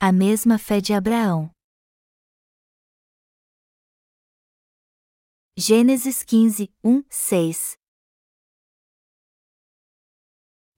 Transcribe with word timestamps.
a 0.00 0.12
mesma 0.12 0.58
fé 0.58 0.80
de 0.80 0.92
Abraão. 0.92 1.50
Gênesis 5.56 6.22
15, 6.22 6.72
1, 6.84 7.02
6 7.10 7.76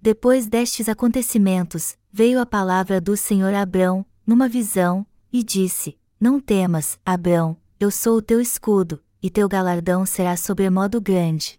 Depois 0.01 0.47
destes 0.47 0.89
acontecimentos, 0.89 1.99
veio 2.11 2.41
a 2.41 2.47
palavra 2.47 2.99
do 2.99 3.15
Senhor 3.15 3.53
a 3.53 3.61
Abrão, 3.61 4.07
numa 4.27 4.49
visão, 4.49 5.07
e 5.31 5.45
disse: 5.45 6.01
Não 6.19 6.41
temas, 6.41 6.99
Abrão, 7.05 7.61
eu 7.79 7.91
sou 7.91 8.17
o 8.17 8.23
teu 8.23 8.41
escudo, 8.41 9.05
e 9.23 9.29
teu 9.29 9.47
galardão 9.47 10.07
será 10.07 10.35
sobremodo 10.35 10.99
grande. 10.99 11.59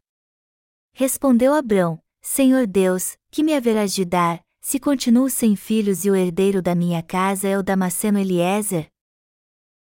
Respondeu 0.96 1.54
Abrão: 1.54 2.02
Senhor 2.24 2.66
Deus, 2.66 3.16
que 3.30 3.44
me 3.44 3.54
haverás 3.54 3.94
de 3.94 4.04
dar, 4.04 4.44
se 4.62 4.80
continuo 4.80 5.30
sem 5.30 5.56
filhos 5.56 6.06
e 6.06 6.10
o 6.12 6.16
herdeiro 6.16 6.62
da 6.62 6.74
minha 6.74 7.04
casa 7.04 7.48
é 7.48 7.58
o 7.58 7.64
Damasceno 7.64 8.20
Eliezer? 8.20 8.88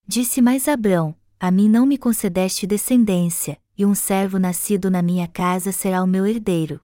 Disse 0.05 0.41
mais 0.41 0.67
Abrão: 0.67 1.15
a 1.43 1.49
mim 1.49 1.67
não 1.67 1.87
me 1.87 1.97
concedeste 1.97 2.67
descendência, 2.67 3.59
e 3.75 3.83
um 3.83 3.95
servo 3.95 4.37
nascido 4.37 4.91
na 4.91 5.01
minha 5.01 5.27
casa 5.27 5.71
será 5.71 6.03
o 6.03 6.07
meu 6.07 6.27
herdeiro. 6.27 6.79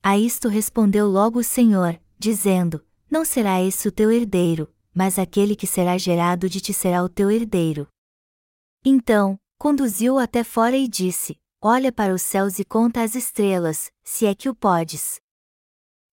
A 0.00 0.16
isto 0.16 0.48
respondeu 0.48 1.08
logo 1.08 1.40
o 1.40 1.42
Senhor, 1.42 2.00
dizendo: 2.16 2.86
Não 3.10 3.24
será 3.24 3.60
esse 3.60 3.88
o 3.88 3.90
teu 3.90 4.12
herdeiro, 4.12 4.72
mas 4.94 5.18
aquele 5.18 5.56
que 5.56 5.66
será 5.66 5.98
gerado 5.98 6.48
de 6.48 6.60
ti 6.60 6.72
será 6.72 7.02
o 7.02 7.08
teu 7.08 7.28
herdeiro. 7.28 7.88
Então, 8.84 9.36
conduziu-o 9.58 10.20
até 10.20 10.44
fora 10.44 10.76
e 10.76 10.86
disse: 10.86 11.36
Olha 11.60 11.90
para 11.90 12.14
os 12.14 12.22
céus 12.22 12.60
e 12.60 12.64
conta 12.64 13.02
as 13.02 13.16
estrelas, 13.16 13.90
se 14.04 14.26
é 14.26 14.34
que 14.34 14.48
o 14.48 14.54
podes. 14.54 15.20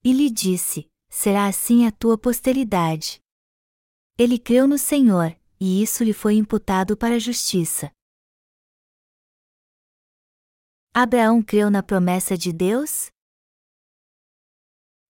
E 0.04 0.12
lhe 0.12 0.30
disse: 0.30 0.92
Será 1.10 1.48
assim 1.48 1.86
a 1.86 1.92
tua 1.92 2.18
posteridade. 2.18 3.22
Ele 4.18 4.38
creu 4.38 4.68
no 4.68 4.78
Senhor, 4.78 5.40
e 5.60 5.82
isso 5.82 6.04
lhe 6.04 6.12
foi 6.12 6.36
imputado 6.36 6.98
para 6.98 7.16
a 7.16 7.20
justiça. 7.20 7.92
Abraão 10.94 11.42
creu 11.42 11.72
na 11.72 11.82
promessa 11.82 12.38
de 12.38 12.52
Deus? 12.52 13.08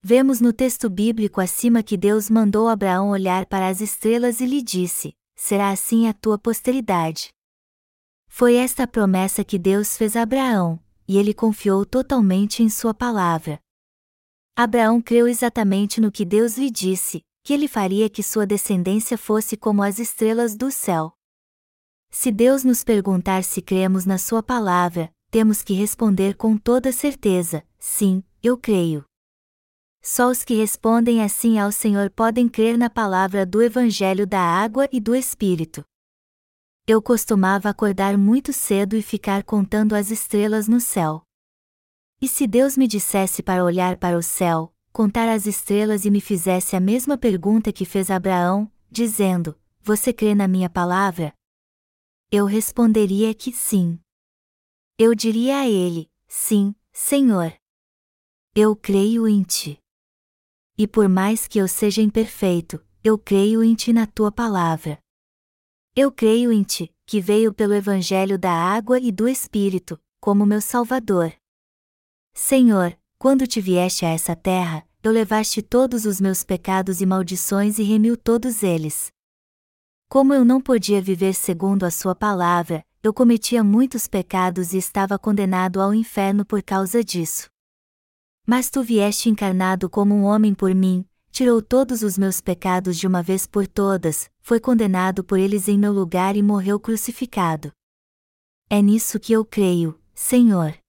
Vemos 0.02 0.40
no 0.40 0.54
texto 0.54 0.90
bíblico 0.90 1.42
acima 1.42 1.82
que 1.82 1.98
Deus 1.98 2.30
mandou 2.30 2.68
Abraão 2.68 3.10
olhar 3.10 3.46
para 3.46 3.70
as 3.70 3.82
estrelas 3.82 4.42
e 4.42 4.46
lhe 4.46 4.62
disse: 4.62 5.16
Será 5.36 5.70
assim 5.70 6.08
a 6.08 6.14
tua 6.14 6.38
posteridade. 6.38 7.34
Foi 8.28 8.56
esta 8.56 8.84
a 8.84 8.88
promessa 8.88 9.44
que 9.44 9.58
Deus 9.58 9.96
fez 9.98 10.16
a 10.16 10.24
Abraão, 10.24 10.78
e 11.08 11.18
ele 11.18 11.34
confiou 11.34 11.86
totalmente 11.86 12.62
em 12.62 12.70
sua 12.70 12.94
palavra. 12.94 13.63
Abraão 14.56 15.02
creu 15.02 15.28
exatamente 15.28 16.00
no 16.00 16.12
que 16.12 16.24
Deus 16.24 16.60
lhe 16.60 16.70
disse, 16.70 17.24
que 17.44 17.54
ele 17.54 17.68
faria 17.68 18.08
que 18.08 18.22
sua 18.22 18.46
descendência 18.46 19.18
fosse 19.18 19.58
como 19.58 19.82
as 19.82 19.98
estrelas 19.98 20.56
do 20.56 20.70
céu. 20.70 21.12
Se 22.12 22.32
Deus 22.32 22.64
nos 22.64 22.84
perguntar 22.84 23.44
se 23.44 23.64
cremos 23.64 24.06
na 24.06 24.20
Sua 24.20 24.44
palavra, 24.44 25.12
temos 25.32 25.64
que 25.64 25.74
responder 25.74 26.36
com 26.36 26.56
toda 26.56 26.92
certeza: 26.92 27.66
sim, 27.80 28.24
eu 28.44 28.56
creio. 28.56 29.04
Só 30.04 30.30
os 30.30 30.44
que 30.44 30.54
respondem 30.54 31.24
assim 31.24 31.58
ao 31.58 31.72
Senhor 31.72 32.12
podem 32.12 32.48
crer 32.48 32.78
na 32.78 32.92
palavra 32.92 33.48
do 33.48 33.60
Evangelho 33.60 34.28
da 34.28 34.40
Água 34.40 34.88
e 34.92 35.00
do 35.00 35.16
Espírito. 35.16 35.84
Eu 36.86 37.02
costumava 37.02 37.70
acordar 37.70 38.18
muito 38.20 38.54
cedo 38.54 38.96
e 38.96 39.02
ficar 39.02 39.44
contando 39.44 39.96
as 39.96 40.12
estrelas 40.12 40.68
no 40.68 40.80
céu. 40.80 41.23
E 42.24 42.28
se 42.30 42.48
Deus 42.48 42.78
me 42.78 42.88
dissesse 42.88 43.44
para 43.44 43.66
olhar 43.66 43.98
para 43.98 44.18
o 44.18 44.24
céu, 44.24 44.74
contar 44.94 45.28
as 45.28 45.46
estrelas 45.46 46.06
e 46.06 46.10
me 46.10 46.22
fizesse 46.22 46.74
a 46.74 46.80
mesma 46.80 47.18
pergunta 47.18 47.70
que 47.74 47.84
fez 47.84 48.10
Abraão, 48.10 48.72
dizendo: 48.90 49.60
Você 49.82 50.14
crê 50.14 50.34
na 50.34 50.48
minha 50.48 50.70
palavra? 50.70 51.34
Eu 52.32 52.46
responderia 52.46 53.34
que 53.34 53.52
sim. 53.52 54.00
Eu 54.98 55.14
diria 55.14 55.58
a 55.58 55.68
ele: 55.68 56.10
Sim, 56.26 56.74
Senhor. 56.94 57.54
Eu 58.56 58.74
creio 58.74 59.28
em 59.28 59.44
ti. 59.44 59.78
E 60.78 60.88
por 60.88 61.10
mais 61.10 61.46
que 61.46 61.60
eu 61.60 61.68
seja 61.68 62.02
imperfeito, 62.02 62.82
eu 63.04 63.18
creio 63.18 63.62
em 63.62 63.76
ti 63.76 63.92
na 63.92 64.08
tua 64.08 64.32
palavra. 64.32 64.98
Eu 65.94 66.10
creio 66.10 66.54
em 66.54 66.64
ti, 66.64 66.90
que 67.06 67.20
veio 67.20 67.54
pelo 67.54 67.74
Evangelho 67.74 68.40
da 68.40 68.54
água 68.54 68.98
e 68.98 69.12
do 69.12 69.28
Espírito, 69.28 70.00
como 70.22 70.46
meu 70.46 70.62
Salvador. 70.62 71.34
Senhor, 72.34 72.98
quando 73.18 73.46
te 73.46 73.62
vieste 73.62 74.06
a 74.06 74.10
essa 74.10 74.36
terra, 74.36 74.86
eu 75.04 75.12
levaste 75.12 75.62
todos 75.62 76.06
os 76.06 76.20
meus 76.20 76.44
pecados 76.44 77.00
e 77.00 77.06
maldições 77.06 77.78
e 77.78 77.84
remiu 77.84 78.18
todos 78.18 78.64
eles. 78.64 79.12
Como 80.10 80.34
eu 80.34 80.44
não 80.44 80.60
podia 80.60 81.02
viver 81.02 81.34
segundo 81.34 81.84
a 81.84 81.92
sua 81.92 82.16
palavra, 82.16 82.84
eu 83.04 83.14
cometia 83.14 83.64
muitos 83.64 84.08
pecados 84.08 84.74
e 84.74 84.78
estava 84.78 85.20
condenado 85.20 85.82
ao 85.82 85.94
inferno 85.94 86.46
por 86.46 86.64
causa 86.64 87.04
disso. 87.04 87.50
Mas 88.46 88.70
tu 88.70 88.82
vieste 88.84 89.30
encarnado 89.30 89.90
como 89.90 90.14
um 90.16 90.24
homem 90.24 90.54
por 90.54 90.74
mim, 90.74 91.06
tirou 91.32 91.62
todos 91.62 92.02
os 92.02 92.18
meus 92.18 92.42
pecados 92.42 92.98
de 92.98 93.08
uma 93.08 93.22
vez 93.22 93.46
por 93.46 93.68
todas, 93.68 94.30
foi 94.40 94.60
condenado 94.60 95.24
por 95.24 95.40
eles 95.40 95.68
em 95.68 95.78
meu 95.78 95.94
lugar 95.94 96.36
e 96.36 96.44
morreu 96.44 96.80
crucificado. 96.80 97.72
É 98.70 98.82
nisso 98.82 99.20
que 99.20 99.34
eu 99.34 99.46
creio, 99.46 100.00
Senhor. 100.14 100.83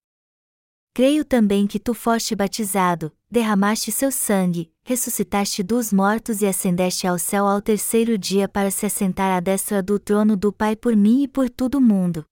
Creio 0.94 1.24
também 1.24 1.66
que 1.66 1.80
tu 1.80 1.92
foste 1.92 2.36
batizado, 2.36 3.10
derramaste 3.28 3.90
seu 3.90 4.12
sangue, 4.12 4.72
ressuscitaste 4.84 5.60
dos 5.60 5.92
mortos 5.92 6.40
e 6.40 6.46
ascendeste 6.46 7.04
ao 7.04 7.18
céu 7.18 7.48
ao 7.48 7.60
terceiro 7.60 8.16
dia 8.16 8.48
para 8.48 8.70
se 8.70 8.86
assentar 8.86 9.36
à 9.36 9.40
destra 9.40 9.82
do 9.82 9.98
trono 9.98 10.36
do 10.36 10.52
Pai 10.52 10.76
por 10.76 10.94
mim 10.94 11.24
e 11.24 11.28
por 11.28 11.50
todo 11.50 11.78
o 11.78 11.80
mundo. 11.80 12.24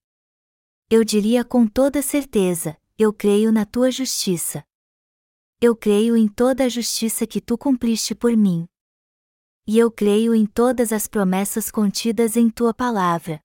Eu 0.88 1.02
diria 1.02 1.44
com 1.44 1.66
toda 1.66 2.00
certeza: 2.02 2.76
eu 2.96 3.12
creio 3.12 3.50
na 3.50 3.66
tua 3.66 3.90
justiça. 3.90 4.64
Eu 5.60 5.74
creio 5.74 6.16
em 6.16 6.28
toda 6.28 6.62
a 6.62 6.68
justiça 6.68 7.26
que 7.26 7.40
tu 7.40 7.58
cumpriste 7.58 8.14
por 8.14 8.36
mim. 8.36 8.68
E 9.66 9.76
eu 9.76 9.90
creio 9.90 10.36
em 10.36 10.46
todas 10.46 10.92
as 10.92 11.08
promessas 11.08 11.68
contidas 11.68 12.36
em 12.36 12.48
tua 12.48 12.72
palavra. 12.72 13.40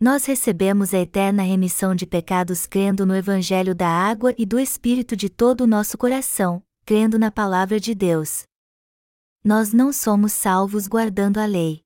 Nós 0.00 0.26
recebemos 0.26 0.94
a 0.94 0.98
eterna 0.98 1.42
remissão 1.42 1.92
de 1.92 2.06
pecados 2.06 2.66
crendo 2.66 3.04
no 3.04 3.16
Evangelho 3.16 3.74
da 3.74 3.88
água 3.88 4.32
e 4.38 4.46
do 4.46 4.56
Espírito 4.60 5.16
de 5.16 5.28
todo 5.28 5.62
o 5.62 5.66
nosso 5.66 5.98
coração, 5.98 6.62
crendo 6.86 7.18
na 7.18 7.32
Palavra 7.32 7.80
de 7.80 7.96
Deus. 7.96 8.44
Nós 9.42 9.72
não 9.72 9.92
somos 9.92 10.32
salvos 10.32 10.86
guardando 10.86 11.38
a 11.38 11.46
lei. 11.46 11.82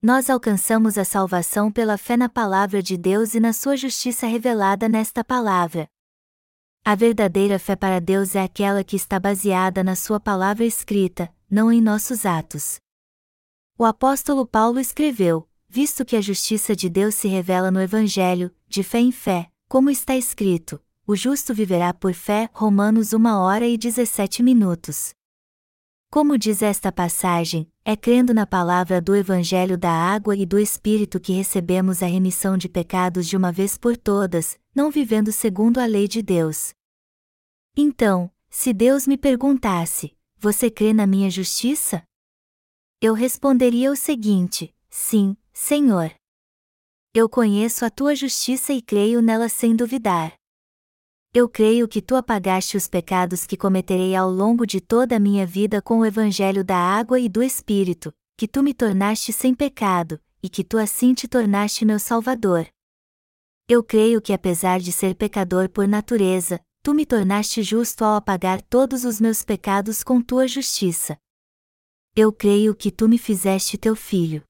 Nós 0.00 0.30
alcançamos 0.30 0.96
a 0.96 1.04
salvação 1.04 1.70
pela 1.70 1.98
fé 1.98 2.16
na 2.16 2.26
Palavra 2.26 2.82
de 2.82 2.96
Deus 2.96 3.34
e 3.34 3.40
na 3.40 3.52
Sua 3.52 3.76
justiça 3.76 4.26
revelada 4.26 4.88
nesta 4.88 5.22
palavra. 5.22 5.86
A 6.82 6.94
verdadeira 6.94 7.58
fé 7.58 7.76
para 7.76 8.00
Deus 8.00 8.34
é 8.34 8.42
aquela 8.42 8.82
que 8.82 8.96
está 8.96 9.20
baseada 9.20 9.84
na 9.84 9.94
Sua 9.94 10.18
palavra 10.18 10.64
escrita, 10.64 11.30
não 11.50 11.70
em 11.70 11.82
nossos 11.82 12.24
atos. 12.24 12.80
O 13.76 13.84
apóstolo 13.84 14.46
Paulo 14.46 14.80
escreveu: 14.80 15.49
visto 15.70 16.04
que 16.04 16.16
a 16.16 16.20
justiça 16.20 16.74
de 16.74 16.88
Deus 16.88 17.14
se 17.14 17.28
revela 17.28 17.70
no 17.70 17.80
Evangelho, 17.80 18.50
de 18.68 18.82
fé 18.82 18.98
em 18.98 19.12
fé, 19.12 19.48
como 19.68 19.88
está 19.88 20.16
escrito: 20.16 20.80
o 21.06 21.14
justo 21.14 21.54
viverá 21.54 21.94
por 21.94 22.12
fé. 22.12 22.48
Romanos 22.52 23.12
1 23.12 23.26
hora 23.26 23.66
e 23.66 23.78
17 23.78 24.42
minutos. 24.42 25.14
Como 26.10 26.36
diz 26.36 26.60
esta 26.60 26.90
passagem, 26.90 27.70
é 27.84 27.96
crendo 27.96 28.34
na 28.34 28.44
palavra 28.44 29.00
do 29.00 29.14
Evangelho 29.14 29.78
da 29.78 29.92
água 29.92 30.36
e 30.36 30.44
do 30.44 30.58
Espírito 30.58 31.20
que 31.20 31.32
recebemos 31.32 32.02
a 32.02 32.06
remissão 32.06 32.58
de 32.58 32.68
pecados 32.68 33.28
de 33.28 33.36
uma 33.36 33.52
vez 33.52 33.78
por 33.78 33.96
todas, 33.96 34.58
não 34.74 34.90
vivendo 34.90 35.30
segundo 35.30 35.78
a 35.78 35.86
lei 35.86 36.08
de 36.08 36.20
Deus. 36.20 36.74
Então, 37.76 38.28
se 38.48 38.72
Deus 38.72 39.06
me 39.06 39.16
perguntasse: 39.16 40.16
Você 40.36 40.68
crê 40.68 40.92
na 40.92 41.06
minha 41.06 41.30
justiça? 41.30 42.02
Eu 43.00 43.14
responderia 43.14 43.92
o 43.92 43.96
seguinte: 43.96 44.74
Sim, 44.88 45.36
Senhor. 45.62 46.10
Eu 47.14 47.28
conheço 47.28 47.84
a 47.84 47.90
tua 47.90 48.16
justiça 48.16 48.72
e 48.72 48.80
creio 48.80 49.20
nela 49.20 49.46
sem 49.46 49.76
duvidar. 49.76 50.32
Eu 51.34 51.50
creio 51.50 51.86
que 51.86 52.00
tu 52.00 52.16
apagaste 52.16 52.78
os 52.78 52.88
pecados 52.88 53.46
que 53.46 53.58
cometerei 53.58 54.16
ao 54.16 54.30
longo 54.30 54.66
de 54.66 54.80
toda 54.80 55.16
a 55.16 55.20
minha 55.20 55.46
vida 55.46 55.82
com 55.82 55.98
o 55.98 56.06
evangelho 56.06 56.64
da 56.64 56.76
água 56.76 57.20
e 57.20 57.28
do 57.28 57.42
Espírito, 57.42 58.10
que 58.38 58.48
tu 58.48 58.62
me 58.62 58.72
tornaste 58.72 59.34
sem 59.34 59.54
pecado, 59.54 60.18
e 60.42 60.48
que 60.48 60.64
tu 60.64 60.78
assim 60.78 61.12
te 61.12 61.28
tornaste 61.28 61.84
meu 61.84 61.98
Salvador. 61.98 62.66
Eu 63.68 63.84
creio 63.84 64.20
que 64.22 64.32
apesar 64.32 64.80
de 64.80 64.90
ser 64.90 65.14
pecador 65.14 65.68
por 65.68 65.86
natureza, 65.86 66.58
tu 66.82 66.94
me 66.94 67.04
tornaste 67.04 67.62
justo 67.62 68.02
ao 68.02 68.16
apagar 68.16 68.62
todos 68.62 69.04
os 69.04 69.20
meus 69.20 69.44
pecados 69.44 70.02
com 70.02 70.22
tua 70.22 70.48
justiça. 70.48 71.18
Eu 72.16 72.32
creio 72.32 72.74
que 72.74 72.90
tu 72.90 73.06
me 73.06 73.18
fizeste 73.18 73.76
teu 73.76 73.94
filho 73.94 74.42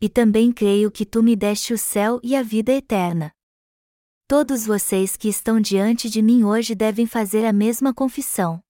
e 0.00 0.08
também 0.08 0.50
creio 0.50 0.90
que 0.90 1.04
tu 1.04 1.22
me 1.22 1.36
deste 1.36 1.74
o 1.74 1.78
céu 1.78 2.18
e 2.22 2.34
a 2.34 2.42
vida 2.42 2.72
eterna. 2.72 3.32
Todos 4.26 4.64
vocês 4.64 5.16
que 5.16 5.28
estão 5.28 5.60
diante 5.60 6.08
de 6.08 6.22
mim 6.22 6.44
hoje 6.44 6.74
devem 6.74 7.06
fazer 7.06 7.44
a 7.44 7.52
mesma 7.52 7.92
confissão. 7.92 8.62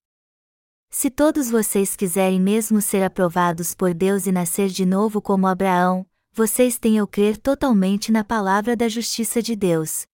se 0.92 1.08
todos 1.08 1.48
vocês 1.50 1.94
quiserem 1.94 2.40
mesmo 2.40 2.80
ser 2.80 3.04
aprovados 3.04 3.74
por 3.74 3.94
Deus 3.94 4.26
e 4.26 4.32
nascer 4.32 4.68
de 4.68 4.84
novo 4.84 5.22
como 5.22 5.46
Abraão, 5.46 6.04
vocês 6.32 6.78
têm 6.78 6.96
eu 6.96 7.06
crer 7.06 7.36
totalmente 7.36 8.10
na 8.10 8.24
palavra 8.24 8.74
da 8.76 8.88
justiça 8.88 9.40
de 9.40 9.54
Deus. 9.54 10.06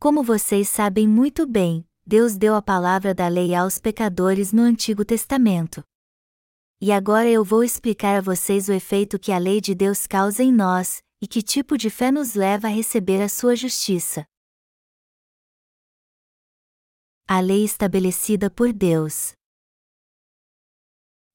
Como 0.00 0.22
vocês 0.24 0.68
sabem 0.68 1.06
muito 1.06 1.46
bem, 1.46 1.86
Deus 2.04 2.36
deu 2.36 2.54
a 2.54 2.62
palavra 2.62 3.14
da 3.14 3.28
lei 3.28 3.54
aos 3.54 3.78
pecadores 3.78 4.52
no 4.52 4.62
Antigo 4.62 5.04
Testamento. 5.04 5.84
E 6.78 6.92
agora 6.92 7.26
eu 7.26 7.42
vou 7.42 7.64
explicar 7.64 8.16
a 8.16 8.20
vocês 8.20 8.68
o 8.68 8.72
efeito 8.72 9.18
que 9.18 9.32
a 9.32 9.38
lei 9.38 9.62
de 9.62 9.74
Deus 9.74 10.06
causa 10.06 10.42
em 10.42 10.52
nós, 10.52 11.02
e 11.22 11.26
que 11.26 11.40
tipo 11.40 11.78
de 11.78 11.88
fé 11.88 12.10
nos 12.10 12.34
leva 12.34 12.66
a 12.66 12.70
receber 12.70 13.22
a 13.22 13.30
sua 13.30 13.56
justiça. 13.56 14.26
A 17.26 17.40
lei 17.40 17.64
estabelecida 17.64 18.50
por 18.50 18.74
Deus. 18.74 19.32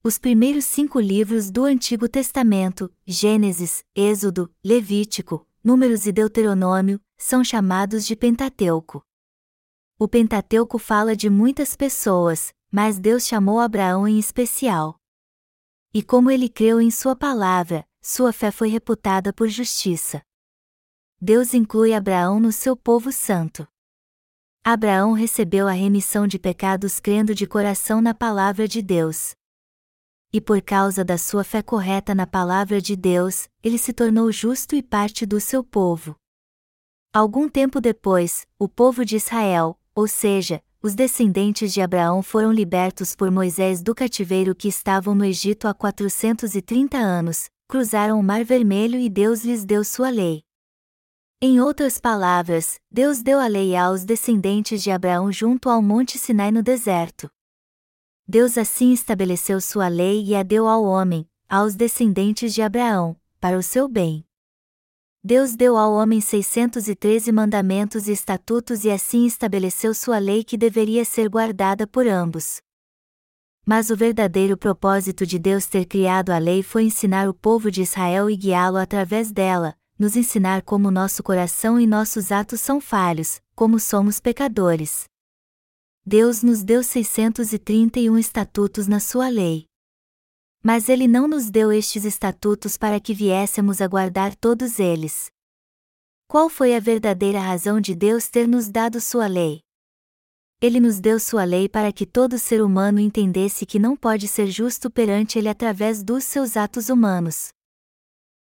Os 0.04 0.20
primeiros 0.20 0.66
cinco 0.66 1.00
livros 1.00 1.50
do 1.50 1.66
Antigo 1.66 2.08
Testamento, 2.08 2.94
Gênesis, 3.04 3.84
Êxodo, 3.96 4.54
Levítico, 4.64 5.48
Números 5.64 6.06
e 6.06 6.12
Deuteronômio, 6.12 7.02
são 7.18 7.44
chamados 7.44 8.06
de 8.06 8.16
Pentateuco. 8.16 9.04
O 9.98 10.08
Pentateuco 10.08 10.78
fala 10.78 11.16
de 11.16 11.32
muitas 11.32 11.76
pessoas, 11.76 12.54
mas 12.72 13.00
Deus 13.00 13.28
chamou 13.28 13.60
Abraão 13.60 14.08
em 14.08 14.20
especial. 14.20 15.01
E 15.94 16.02
como 16.02 16.32
ele 16.32 16.48
creu 16.48 16.80
em 16.80 16.90
Sua 16.90 17.16
palavra, 17.16 17.86
sua 18.02 18.32
fé 18.32 18.50
foi 18.52 18.70
reputada 18.70 19.32
por 19.34 19.48
justiça. 19.48 20.22
Deus 21.20 21.54
inclui 21.54 21.94
Abraão 21.94 22.40
no 22.40 22.52
seu 22.52 22.76
povo 22.76 23.12
santo. 23.12 23.68
Abraão 24.64 25.14
recebeu 25.14 25.68
a 25.68 25.72
remissão 25.72 26.28
de 26.28 26.40
pecados 26.40 27.00
crendo 27.00 27.36
de 27.36 27.46
coração 27.46 28.02
na 28.02 28.14
palavra 28.14 28.68
de 28.68 28.82
Deus 28.82 29.36
e 30.34 30.40
por 30.40 30.62
causa 30.62 31.04
da 31.04 31.18
sua 31.18 31.44
fé 31.44 31.62
correta 31.62 32.16
na 32.16 32.26
palavra 32.26 32.82
de 32.82 32.96
Deus, 32.96 33.50
ele 33.62 33.78
se 33.78 33.92
tornou 33.92 34.32
justo 34.32 34.76
e 34.76 34.82
parte 34.82 35.26
do 35.26 35.42
seu 35.42 35.64
povo. 35.64 36.16
Algum 37.14 37.50
tempo 37.50 37.82
depois, 37.82 38.48
o 38.58 38.70
povo 38.70 39.04
de 39.04 39.18
Israel, 39.18 39.78
ou 39.94 40.08
seja, 40.08 40.64
os 40.84 40.96
descendentes 40.96 41.72
de 41.72 41.80
Abraão 41.80 42.24
foram 42.24 42.52
libertos 42.52 43.16
por 43.16 43.30
Moisés 43.30 43.84
do 43.84 43.94
cativeiro 43.94 44.56
que 44.56 44.68
estavam 44.68 45.14
no 45.14 45.24
Egito 45.24 45.68
há 45.68 45.74
430 45.74 46.98
anos, 46.98 47.50
cruzaram 47.68 48.20
o 48.20 48.24
Mar 48.24 48.44
Vermelho 48.44 49.00
e 49.00 49.08
Deus 49.08 49.46
lhes 49.46 49.64
deu 49.64 49.84
sua 49.84 50.10
lei. 50.10 50.44
Em 51.40 51.60
outras 51.60 52.00
palavras, 52.00 52.80
Deus 52.90 53.22
deu 53.22 53.40
a 53.40 53.48
lei 53.48 53.76
aos 53.76 54.04
descendentes 54.04 54.82
de 54.82 54.90
Abraão 54.90 55.32
junto 55.32 55.70
ao 55.70 55.82
Monte 55.82 56.18
Sinai 56.18 56.52
no 56.52 56.64
deserto. 56.64 57.30
Deus 58.28 58.58
assim 58.58 58.92
estabeleceu 58.92 59.62
sua 59.62 59.88
lei 59.88 60.24
e 60.24 60.36
a 60.36 60.42
deu 60.42 60.68
ao 60.68 60.84
homem, 60.84 61.28
aos 61.48 61.76
descendentes 61.76 62.54
de 62.54 62.62
Abraão, 62.62 63.16
para 63.40 63.58
o 63.58 63.64
seu 63.64 63.88
bem. 63.88 64.26
Deus 65.24 65.56
deu 65.56 65.78
ao 65.78 65.94
homem 65.94 66.20
613 66.20 67.32
mandamentos 67.32 68.08
e 68.08 68.12
estatutos 68.12 68.84
e 68.84 68.90
assim 68.90 69.28
estabeleceu 69.28 69.94
sua 69.94 70.18
lei 70.18 70.44
que 70.44 70.58
deveria 70.58 71.06
ser 71.06 71.30
guardada 71.30 71.86
por 71.86 72.08
ambos. 72.08 72.60
Mas 73.64 73.92
o 73.92 73.96
verdadeiro 73.96 74.58
propósito 74.58 75.24
de 75.24 75.38
Deus 75.38 75.68
ter 75.68 75.86
criado 75.86 76.32
a 76.32 76.40
lei 76.40 76.64
foi 76.64 76.86
ensinar 76.86 77.30
o 77.30 77.36
povo 77.36 77.70
de 77.70 77.84
Israel 77.84 78.32
e 78.32 78.36
guiá-lo 78.36 78.78
através 78.78 79.32
dela, 79.32 79.78
nos 79.98 80.16
ensinar 80.16 80.64
como 80.64 80.90
nosso 80.90 81.22
coração 81.22 81.80
e 81.80 81.86
nossos 81.86 82.32
atos 82.32 82.60
são 82.60 82.82
falhos, 82.82 83.40
como 83.54 83.80
somos 83.80 84.20
pecadores. 84.20 85.04
Deus 86.04 86.42
nos 86.42 86.64
deu 86.64 86.82
631 86.82 88.18
estatutos 88.18 88.88
na 88.88 89.00
sua 89.00 89.30
lei. 89.30 89.71
Mas 90.64 90.90
ele 90.90 91.08
não 91.08 91.28
nos 91.28 91.50
deu 91.50 91.72
estes 91.72 92.06
estatutos 92.06 92.78
para 92.78 93.00
que 93.00 93.14
viéssemos 93.14 93.82
a 93.82 93.88
guardar 93.88 94.36
todos 94.36 94.80
eles. 94.80 95.32
Qual 96.28 96.50
foi 96.50 96.76
a 96.76 96.80
verdadeira 96.80 97.40
razão 97.40 97.82
de 97.82 97.96
Deus 97.96 98.30
ter 98.30 98.48
nos 98.48 98.70
dado 98.70 99.02
sua 99.02 99.26
lei? 99.26 99.62
Ele 100.62 100.80
nos 100.80 101.00
deu 101.00 101.20
sua 101.20 101.44
lei 101.44 101.68
para 101.68 101.92
que 101.92 102.06
todo 102.06 102.38
ser 102.38 102.62
humano 102.62 103.00
entendesse 103.00 103.66
que 103.66 103.80
não 103.80 103.98
pode 103.98 104.28
ser 104.28 104.46
justo 104.46 104.92
perante 104.92 105.40
ele 105.40 105.50
através 105.50 106.04
dos 106.04 106.24
seus 106.24 106.56
atos 106.56 106.90
humanos. 106.90 107.50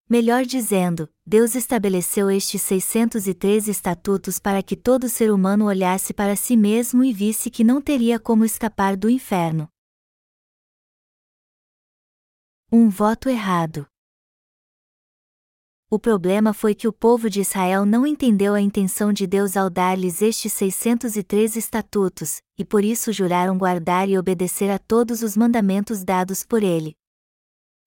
Melhor 0.10 0.44
dizendo, 0.44 1.08
Deus 1.26 1.56
estabeleceu 1.56 2.30
estes 2.30 2.62
613 2.64 3.72
estatutos 3.72 4.40
para 4.40 4.62
que 4.62 4.76
todo 4.76 5.08
ser 5.08 5.32
humano 5.32 5.66
olhasse 5.68 6.14
para 6.14 6.36
si 6.36 6.58
mesmo 6.58 7.06
e 7.06 7.14
visse 7.14 7.50
que 7.50 7.64
não 7.64 7.82
teria 7.82 8.20
como 8.20 8.44
escapar 8.44 8.98
do 8.98 9.10
inferno. 9.10 9.70
Um 12.72 12.88
voto 12.88 13.30
errado. 13.30 13.88
O 15.90 15.98
problema 15.98 16.54
foi 16.54 16.76
que 16.76 16.88
o 16.88 16.94
povo 16.94 17.28
de 17.28 17.42
Israel 17.42 17.84
não 17.84 18.06
entendeu 18.06 18.54
a 18.54 18.62
intenção 18.62 19.12
de 19.12 19.26
Deus 19.26 19.58
ao 19.58 19.72
dar-lhes 19.72 20.22
estes 20.22 20.54
613 20.54 21.58
estatutos, 21.58 22.44
e 22.56 22.64
por 22.64 22.84
isso 22.84 23.12
juraram 23.12 23.58
guardar 23.58 24.08
e 24.08 24.20
obedecer 24.20 24.70
a 24.70 24.78
todos 24.78 25.24
os 25.24 25.36
mandamentos 25.36 26.04
dados 26.04 26.44
por 26.44 26.62
ele. 26.62 26.96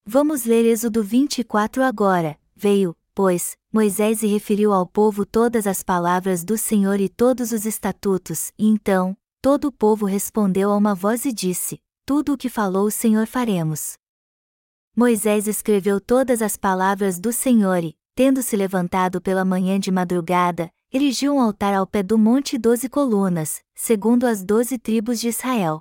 Vamos 0.05 0.44
ler 0.44 0.64
Êxodo 0.64 1.00
24 1.00 1.85
agora. 1.85 2.37
Veio, 2.56 2.96
pois, 3.14 3.56
Moisés 3.73 4.25
e 4.25 4.26
referiu 4.26 4.73
ao 4.73 4.85
povo 4.85 5.25
todas 5.25 5.64
as 5.69 5.85
palavras 5.85 6.43
do 6.43 6.58
Senhor 6.58 6.99
e 6.99 7.08
todos 7.08 7.52
os 7.52 7.64
estatutos, 7.64 8.52
e 8.58 8.67
então, 8.67 9.17
todo 9.40 9.69
o 9.69 9.73
povo 9.73 10.06
respondeu 10.06 10.73
a 10.73 10.76
uma 10.76 10.93
voz 10.93 11.25
e 11.25 11.32
disse: 11.32 11.78
Tudo 12.05 12.32
o 12.32 12.37
que 12.37 12.49
falou 12.49 12.88
o 12.88 12.90
Senhor 12.90 13.28
faremos. 13.28 14.01
Moisés 14.94 15.48
escreveu 15.48 15.98
todas 15.98 16.42
as 16.42 16.54
palavras 16.54 17.18
do 17.18 17.32
Senhor 17.32 17.82
e, 17.82 17.96
tendo-se 18.14 18.54
levantado 18.54 19.22
pela 19.22 19.42
manhã 19.42 19.80
de 19.80 19.90
madrugada, 19.90 20.70
erigiu 20.92 21.34
um 21.34 21.40
altar 21.40 21.72
ao 21.72 21.86
pé 21.86 22.02
do 22.02 22.18
monte 22.18 22.58
doze 22.58 22.90
colunas, 22.90 23.62
segundo 23.74 24.26
as 24.26 24.44
doze 24.44 24.78
tribos 24.78 25.18
de 25.18 25.28
Israel. 25.28 25.80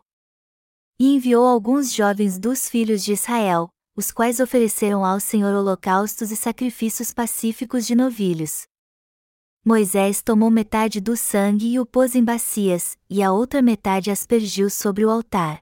E 0.97 1.13
enviou 1.13 1.45
alguns 1.45 1.93
jovens 1.93 2.39
dos 2.39 2.69
filhos 2.69 3.03
de 3.03 3.11
Israel, 3.11 3.69
os 3.97 4.13
quais 4.13 4.39
ofereceram 4.39 5.03
ao 5.03 5.19
Senhor 5.19 5.53
holocaustos 5.53 6.31
e 6.31 6.37
sacrifícios 6.37 7.13
pacíficos 7.13 7.85
de 7.85 7.95
novilhos. 7.95 8.65
Moisés 9.65 10.21
tomou 10.21 10.49
metade 10.49 11.01
do 11.01 11.17
sangue 11.17 11.73
e 11.73 11.79
o 11.81 11.85
pôs 11.85 12.15
em 12.15 12.23
bacias, 12.23 12.97
e 13.09 13.21
a 13.21 13.33
outra 13.33 13.61
metade 13.61 14.09
aspergiu 14.09 14.69
sobre 14.69 15.05
o 15.05 15.09
altar. 15.09 15.61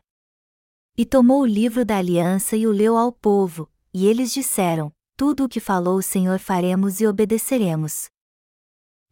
E 0.99 1.05
tomou 1.05 1.43
o 1.43 1.45
livro 1.45 1.85
da 1.85 1.97
aliança 1.97 2.57
e 2.57 2.67
o 2.67 2.73
leu 2.73 2.97
ao 2.97 3.09
povo, 3.09 3.69
e 3.93 4.05
eles 4.05 4.33
disseram: 4.33 4.91
Tudo 5.15 5.45
o 5.45 5.47
que 5.47 5.61
falou 5.61 5.97
o 5.97 6.03
Senhor 6.03 6.39
faremos 6.39 6.99
e 6.99 7.07
obedeceremos. 7.07 8.09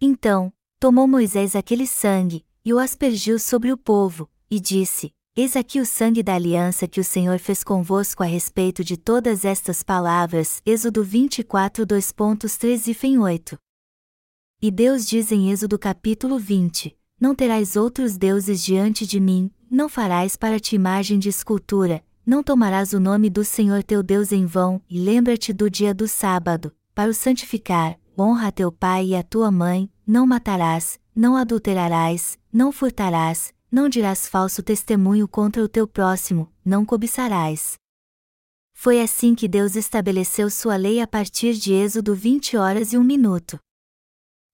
Então, 0.01 0.51
tomou 0.81 1.07
Moisés 1.07 1.55
aquele 1.55 1.87
sangue, 1.87 2.45
e 2.65 2.73
o 2.73 2.77
aspergiu 2.77 3.39
sobre 3.39 3.71
o 3.71 3.77
povo, 3.77 4.29
e 4.51 4.59
disse: 4.59 5.13
Eis 5.33 5.55
aqui 5.55 5.79
o 5.79 5.85
sangue 5.85 6.21
da 6.21 6.35
aliança 6.35 6.89
que 6.89 6.99
o 6.99 7.05
Senhor 7.05 7.39
fez 7.39 7.63
convosco 7.63 8.21
a 8.21 8.25
respeito 8.25 8.83
de 8.83 8.97
todas 8.97 9.45
estas 9.45 9.81
palavras. 9.81 10.61
Êxodo 10.65 11.05
24, 11.05 11.87
2.3 11.87 13.01
e 13.01 13.17
8. 13.17 13.57
E 14.61 14.69
Deus 14.69 15.07
diz 15.07 15.31
em 15.31 15.51
Êxodo 15.51 15.79
capítulo 15.79 16.37
20: 16.37 16.97
Não 17.17 17.33
terás 17.33 17.77
outros 17.77 18.17
deuses 18.17 18.61
diante 18.61 19.07
de 19.07 19.21
mim, 19.21 19.49
não 19.69 19.89
farás 19.89 20.35
para 20.35 20.59
ti 20.59 20.75
imagem 20.75 21.19
de 21.19 21.29
escultura, 21.29 22.03
não 22.25 22.43
tomarás 22.43 22.93
o 22.93 22.99
nome 22.99 23.29
do 23.29 23.43
Senhor 23.43 23.83
teu 23.83 24.03
Deus 24.03 24.31
em 24.31 24.45
vão, 24.45 24.81
e 24.89 24.99
lembra-te 24.99 25.53
do 25.53 25.69
dia 25.69 25.93
do 25.93 26.07
sábado, 26.07 26.73
para 26.93 27.09
o 27.09 27.13
santificar, 27.13 27.97
honra 28.17 28.51
teu 28.51 28.71
pai 28.71 29.07
e 29.07 29.15
a 29.15 29.23
tua 29.23 29.51
mãe, 29.51 29.89
não 30.05 30.25
matarás, 30.27 30.99
não 31.15 31.35
adulterarás, 31.35 32.37
não 32.51 32.71
furtarás, 32.71 33.53
não 33.71 33.89
dirás 33.89 34.27
falso 34.27 34.63
testemunho 34.63 35.27
contra 35.27 35.63
o 35.63 35.67
teu 35.67 35.87
próximo, 35.87 36.51
não 36.63 36.85
cobiçarás. 36.85 37.75
Foi 38.73 39.01
assim 39.01 39.33
que 39.33 39.47
Deus 39.47 39.75
estabeleceu 39.75 40.49
sua 40.49 40.75
lei 40.75 41.01
a 41.01 41.07
partir 41.07 41.53
de 41.53 41.73
Êxodo 41.73 42.13
20 42.13 42.57
horas 42.57 42.93
e 42.93 42.97
1 42.97 43.03
minuto. 43.03 43.59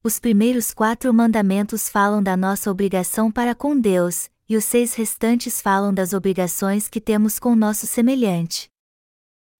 Os 0.03 0.19
primeiros 0.19 0.73
quatro 0.73 1.13
mandamentos 1.13 1.87
falam 1.89 2.21
da 2.21 2.35
nossa 2.35 2.69
obrigação 2.69 3.31
para 3.31 3.55
com 3.55 3.79
Deus, 3.79 4.29
e 4.47 4.57
os 4.57 4.65
seis 4.65 4.93
restantes 4.93 5.61
falam 5.61 5.93
das 5.93 6.13
obrigações 6.13 6.87
que 6.87 6.99
temos 6.99 7.39
com 7.39 7.55
nosso 7.55 7.87
semelhante. 7.87 8.69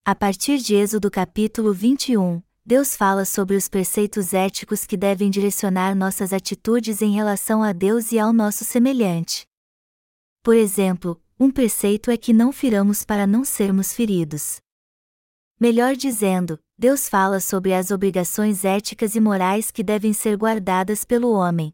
A 0.05 0.13
partir 0.13 0.57
de 0.57 0.75
Êxodo 0.75 1.09
capítulo 1.09 1.73
21, 1.73 2.41
Deus 2.65 2.95
fala 2.95 3.25
sobre 3.25 3.55
os 3.55 3.67
preceitos 3.67 4.33
éticos 4.33 4.85
que 4.85 4.95
devem 4.95 5.29
direcionar 5.29 5.95
nossas 5.95 6.31
atitudes 6.31 7.01
em 7.01 7.11
relação 7.13 7.61
a 7.61 7.73
Deus 7.73 8.11
e 8.11 8.19
ao 8.19 8.31
nosso 8.31 8.63
semelhante. 8.63 9.45
Por 10.41 10.55
exemplo, 10.55 11.21
um 11.39 11.51
preceito 11.51 12.11
é 12.11 12.17
que 12.17 12.31
não 12.31 12.51
firamos 12.51 13.03
para 13.03 13.25
não 13.25 13.43
sermos 13.43 13.93
feridos. 13.93 14.61
Melhor 15.59 15.95
dizendo, 15.95 16.59
Deus 16.77 17.07
fala 17.07 17.39
sobre 17.39 17.73
as 17.73 17.91
obrigações 17.91 18.65
éticas 18.65 19.15
e 19.15 19.19
morais 19.19 19.71
que 19.71 19.83
devem 19.83 20.11
ser 20.11 20.35
guardadas 20.37 21.05
pelo 21.05 21.31
homem. 21.31 21.73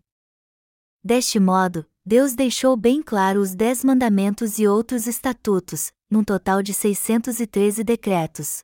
Deste 1.04 1.40
modo, 1.40 1.86
Deus 2.10 2.34
deixou 2.34 2.76
bem 2.76 3.04
claro 3.04 3.40
os 3.40 3.54
dez 3.54 3.84
mandamentos 3.84 4.58
e 4.58 4.68
outros 4.68 5.06
estatutos, 5.06 5.92
num 6.10 6.24
total 6.24 6.64
de 6.64 6.74
613 6.74 7.84
decretos. 7.84 8.64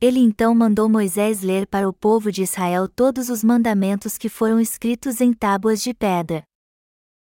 Ele 0.00 0.18
então 0.18 0.52
mandou 0.52 0.88
Moisés 0.88 1.42
ler 1.42 1.68
para 1.68 1.88
o 1.88 1.92
povo 1.92 2.32
de 2.32 2.42
Israel 2.42 2.88
todos 2.88 3.28
os 3.28 3.44
mandamentos 3.44 4.18
que 4.18 4.28
foram 4.28 4.58
escritos 4.58 5.20
em 5.20 5.32
tábuas 5.32 5.80
de 5.80 5.94
pedra. 5.94 6.42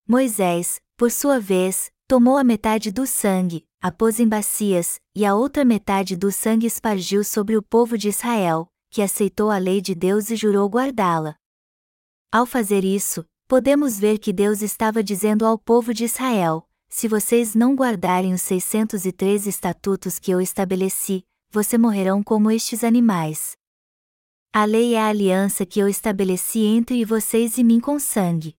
Moisés, 0.06 0.82
por 0.98 1.10
sua 1.10 1.40
vez, 1.40 1.90
tomou 2.06 2.36
a 2.36 2.44
metade 2.44 2.92
do 2.92 3.06
sangue, 3.06 3.64
a 3.80 3.90
pôs 3.90 4.20
em 4.20 4.28
bacias, 4.28 5.00
e 5.14 5.24
a 5.24 5.34
outra 5.34 5.64
metade 5.64 6.14
do 6.14 6.30
sangue 6.30 6.66
espargiu 6.66 7.24
sobre 7.24 7.56
o 7.56 7.62
povo 7.62 7.96
de 7.96 8.10
Israel, 8.10 8.68
que 8.90 9.00
aceitou 9.00 9.50
a 9.50 9.56
lei 9.56 9.80
de 9.80 9.94
Deus 9.94 10.28
e 10.28 10.36
jurou 10.36 10.68
guardá-la. 10.68 11.36
Ao 12.30 12.44
fazer 12.44 12.84
isso, 12.84 13.24
podemos 13.46 13.98
ver 13.98 14.18
que 14.18 14.32
Deus 14.32 14.62
estava 14.62 15.02
dizendo 15.02 15.46
ao 15.46 15.58
povo 15.58 15.94
de 15.94 16.04
Israel: 16.04 16.68
se 16.88 17.08
vocês 17.08 17.54
não 17.54 17.74
guardarem 17.74 18.32
os 18.34 18.42
613 18.42 19.48
estatutos 19.48 20.18
que 20.18 20.30
eu 20.30 20.40
estabeleci, 20.40 21.24
vocês 21.50 21.80
morrerão 21.80 22.22
como 22.22 22.50
estes 22.50 22.82
animais. 22.82 23.56
A 24.52 24.64
lei 24.64 24.94
é 24.94 25.00
a 25.00 25.08
aliança 25.08 25.66
que 25.66 25.78
eu 25.78 25.88
estabeleci 25.88 26.60
entre 26.60 27.04
vocês 27.04 27.58
e 27.58 27.64
mim 27.64 27.78
com 27.78 27.98
sangue. 27.98 28.54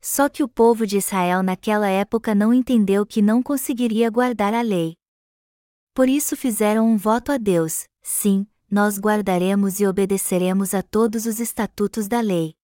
Só 0.00 0.28
que 0.28 0.42
o 0.42 0.48
povo 0.48 0.86
de 0.86 0.98
Israel 0.98 1.42
naquela 1.42 1.88
época 1.88 2.34
não 2.34 2.54
entendeu 2.54 3.04
que 3.04 3.20
não 3.20 3.42
conseguiria 3.42 4.10
guardar 4.10 4.54
a 4.54 4.62
lei. 4.62 4.94
Por 5.94 6.08
isso 6.08 6.36
fizeram 6.36 6.86
um 6.86 6.96
voto 6.96 7.32
a 7.32 7.38
Deus: 7.38 7.84
sim, 8.02 8.46
nós 8.70 8.98
guardaremos 8.98 9.80
e 9.80 9.86
obedeceremos 9.86 10.74
a 10.74 10.82
todos 10.82 11.26
os 11.26 11.40
estatutos 11.40 12.06
da 12.06 12.20
lei. 12.20 12.59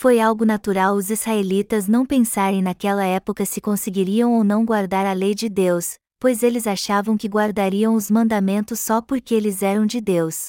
Foi 0.00 0.18
algo 0.18 0.46
natural 0.46 0.94
os 0.94 1.10
israelitas 1.10 1.86
não 1.86 2.06
pensarem 2.06 2.62
naquela 2.62 3.04
época 3.04 3.44
se 3.44 3.60
conseguiriam 3.60 4.32
ou 4.32 4.42
não 4.42 4.64
guardar 4.64 5.04
a 5.04 5.12
lei 5.12 5.34
de 5.34 5.46
Deus, 5.46 5.98
pois 6.18 6.42
eles 6.42 6.66
achavam 6.66 7.18
que 7.18 7.28
guardariam 7.28 7.94
os 7.94 8.10
mandamentos 8.10 8.80
só 8.80 9.02
porque 9.02 9.34
eles 9.34 9.62
eram 9.62 9.84
de 9.84 10.00
Deus. 10.00 10.48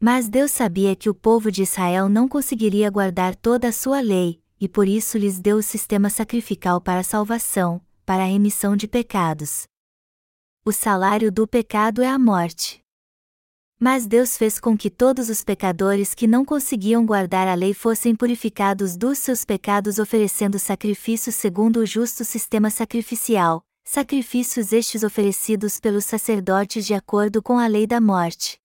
Mas 0.00 0.28
Deus 0.28 0.50
sabia 0.50 0.96
que 0.96 1.08
o 1.08 1.14
povo 1.14 1.48
de 1.48 1.62
Israel 1.62 2.08
não 2.08 2.26
conseguiria 2.26 2.90
guardar 2.90 3.36
toda 3.36 3.68
a 3.68 3.72
sua 3.72 4.00
lei, 4.00 4.42
e 4.60 4.68
por 4.68 4.88
isso 4.88 5.16
lhes 5.16 5.38
deu 5.38 5.58
o 5.58 5.62
sistema 5.62 6.10
sacrificial 6.10 6.80
para 6.80 6.98
a 6.98 7.04
salvação, 7.04 7.80
para 8.04 8.24
a 8.24 8.26
remissão 8.26 8.74
de 8.74 8.88
pecados. 8.88 9.68
O 10.64 10.72
salário 10.72 11.30
do 11.30 11.46
pecado 11.46 12.02
é 12.02 12.08
a 12.08 12.18
morte. 12.18 12.79
Mas 13.82 14.06
Deus 14.06 14.36
fez 14.36 14.60
com 14.60 14.76
que 14.76 14.90
todos 14.90 15.30
os 15.30 15.42
pecadores 15.42 16.12
que 16.12 16.26
não 16.26 16.44
conseguiam 16.44 17.06
guardar 17.06 17.48
a 17.48 17.54
lei 17.54 17.72
fossem 17.72 18.14
purificados 18.14 18.94
dos 18.94 19.16
seus 19.16 19.42
pecados 19.42 19.98
oferecendo 19.98 20.58
sacrifícios 20.58 21.34
segundo 21.34 21.80
o 21.80 21.86
justo 21.86 22.22
sistema 22.22 22.68
sacrificial, 22.68 23.64
sacrifícios 23.82 24.74
estes 24.74 25.02
oferecidos 25.02 25.80
pelos 25.80 26.04
sacerdotes 26.04 26.84
de 26.84 26.92
acordo 26.92 27.42
com 27.42 27.58
a 27.58 27.66
lei 27.66 27.86
da 27.86 28.02
morte. 28.02 28.60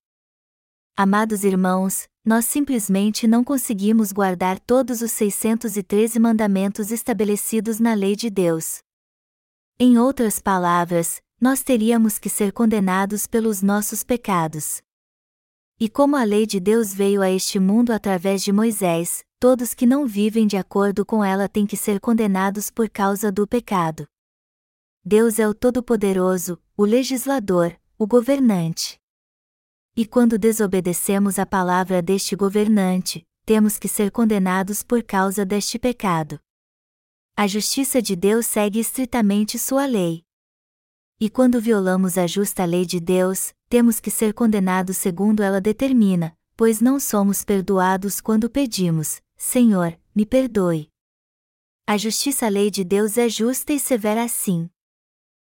Amados 0.97 1.45
irmãos, 1.45 2.09
nós 2.25 2.43
simplesmente 2.43 3.25
não 3.25 3.41
conseguimos 3.41 4.11
guardar 4.11 4.59
todos 4.59 5.01
os 5.01 5.13
613 5.13 6.19
mandamentos 6.19 6.91
estabelecidos 6.91 7.79
na 7.79 7.93
lei 7.93 8.17
de 8.17 8.29
Deus. 8.29 8.79
Em 9.79 9.97
outras 9.97 10.39
palavras, 10.39 11.21
nós 11.39 11.63
teríamos 11.63 12.19
que 12.19 12.27
ser 12.27 12.51
condenados 12.51 13.27
pelos 13.27 13.61
nossos 13.61 14.03
pecados. 14.03 14.81
E 15.77 15.89
como 15.89 16.15
a 16.15 16.23
lei 16.23 16.45
de 16.45 16.57
Deus 16.57 16.93
veio 16.93 17.21
a 17.21 17.29
este 17.29 17.59
mundo 17.59 17.91
através 17.91 18.41
de 18.41 18.53
Moisés, 18.53 19.25
todos 19.37 19.73
que 19.73 19.85
não 19.85 20.07
vivem 20.07 20.47
de 20.47 20.55
acordo 20.55 21.05
com 21.05 21.21
ela 21.21 21.49
têm 21.49 21.65
que 21.65 21.75
ser 21.75 21.99
condenados 21.99 22.71
por 22.71 22.89
causa 22.89 23.29
do 23.29 23.45
pecado. 23.45 24.07
Deus 25.03 25.37
é 25.37 25.45
o 25.45 25.53
Todo-Poderoso, 25.53 26.57
o 26.77 26.85
legislador, 26.85 27.77
o 27.97 28.07
governante. 28.07 28.97
E 29.97 30.05
quando 30.05 30.39
desobedecemos 30.39 31.37
a 31.37 31.45
palavra 31.45 32.01
deste 32.01 32.37
governante, 32.37 33.27
temos 33.45 33.77
que 33.77 33.89
ser 33.89 34.11
condenados 34.11 34.81
por 34.81 35.03
causa 35.03 35.45
deste 35.45 35.77
pecado. 35.77 36.39
A 37.35 37.47
justiça 37.47 38.01
de 38.01 38.15
Deus 38.15 38.45
segue 38.45 38.79
estritamente 38.79 39.59
sua 39.59 39.85
lei. 39.85 40.23
E 41.19 41.29
quando 41.29 41.59
violamos 41.59 42.17
a 42.17 42.25
justa 42.27 42.63
lei 42.65 42.85
de 42.85 42.99
Deus, 42.99 43.53
temos 43.75 43.99
que 43.99 44.09
ser 44.09 44.33
condenados 44.33 44.95
segundo 44.95 45.43
ela 45.43 45.59
determina, 45.59 46.33
pois 46.55 46.79
não 46.79 46.97
somos 46.97 47.43
perdoados 47.43 48.21
quando 48.21 48.49
pedimos: 48.49 49.21
Senhor, 49.35 49.99
me 50.15 50.25
perdoe. 50.25 50.87
A 51.85 51.97
justiça 51.97 52.47
lei 52.47 52.71
de 52.71 52.85
Deus 52.85 53.17
é 53.17 53.27
justa 53.27 53.73
e 53.73 53.79
severa 53.79 54.23
assim. 54.23 54.69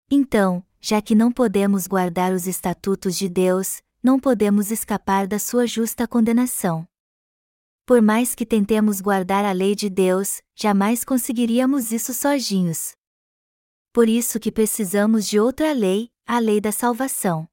Então, 0.09 0.65
já 0.81 1.00
que 1.00 1.13
não 1.13 1.31
podemos 1.31 1.86
guardar 1.86 2.33
os 2.33 2.47
estatutos 2.47 3.15
de 3.15 3.29
Deus, 3.29 3.83
não 4.01 4.19
podemos 4.19 4.71
escapar 4.71 5.27
da 5.27 5.38
sua 5.38 5.67
justa 5.67 6.07
condenação. 6.07 6.88
Por 7.86 8.01
mais 8.01 8.33
que 8.33 8.47
tentemos 8.47 9.00
guardar 9.00 9.45
a 9.45 9.51
lei 9.51 9.75
de 9.75 9.91
Deus, 9.91 10.41
jamais 10.55 11.03
conseguiríamos 11.03 11.91
isso 11.91 12.15
sozinhos. 12.15 12.93
Por 13.93 14.09
isso 14.09 14.39
que 14.39 14.51
precisamos 14.51 15.27
de 15.27 15.39
outra 15.39 15.71
lei, 15.71 16.09
a 16.25 16.39
lei 16.39 16.59
da 16.59 16.71
salvação. 16.71 17.47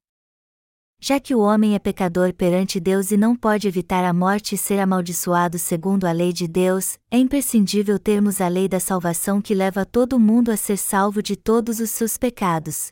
Já 1.07 1.19
que 1.19 1.35
o 1.35 1.39
homem 1.39 1.75
é 1.75 1.77
pecador 1.77 2.33
perante 2.33 2.79
Deus 2.79 3.11
e 3.11 3.15
não 3.15 3.35
pode 3.35 3.67
evitar 3.67 4.03
a 4.03 4.11
morte 4.11 4.55
e 4.55 4.57
ser 4.57 4.79
amaldiçoado 4.79 5.59
segundo 5.59 6.05
a 6.05 6.11
lei 6.11 6.33
de 6.33 6.47
Deus, 6.47 6.97
é 7.11 7.17
imprescindível 7.19 7.99
termos 7.99 8.41
a 8.41 8.47
lei 8.47 8.67
da 8.67 8.79
salvação 8.79 9.39
que 9.39 9.53
leva 9.53 9.85
todo 9.85 10.19
mundo 10.19 10.49
a 10.49 10.57
ser 10.57 10.77
salvo 10.77 11.21
de 11.21 11.35
todos 11.35 11.79
os 11.79 11.91
seus 11.91 12.17
pecados. 12.17 12.91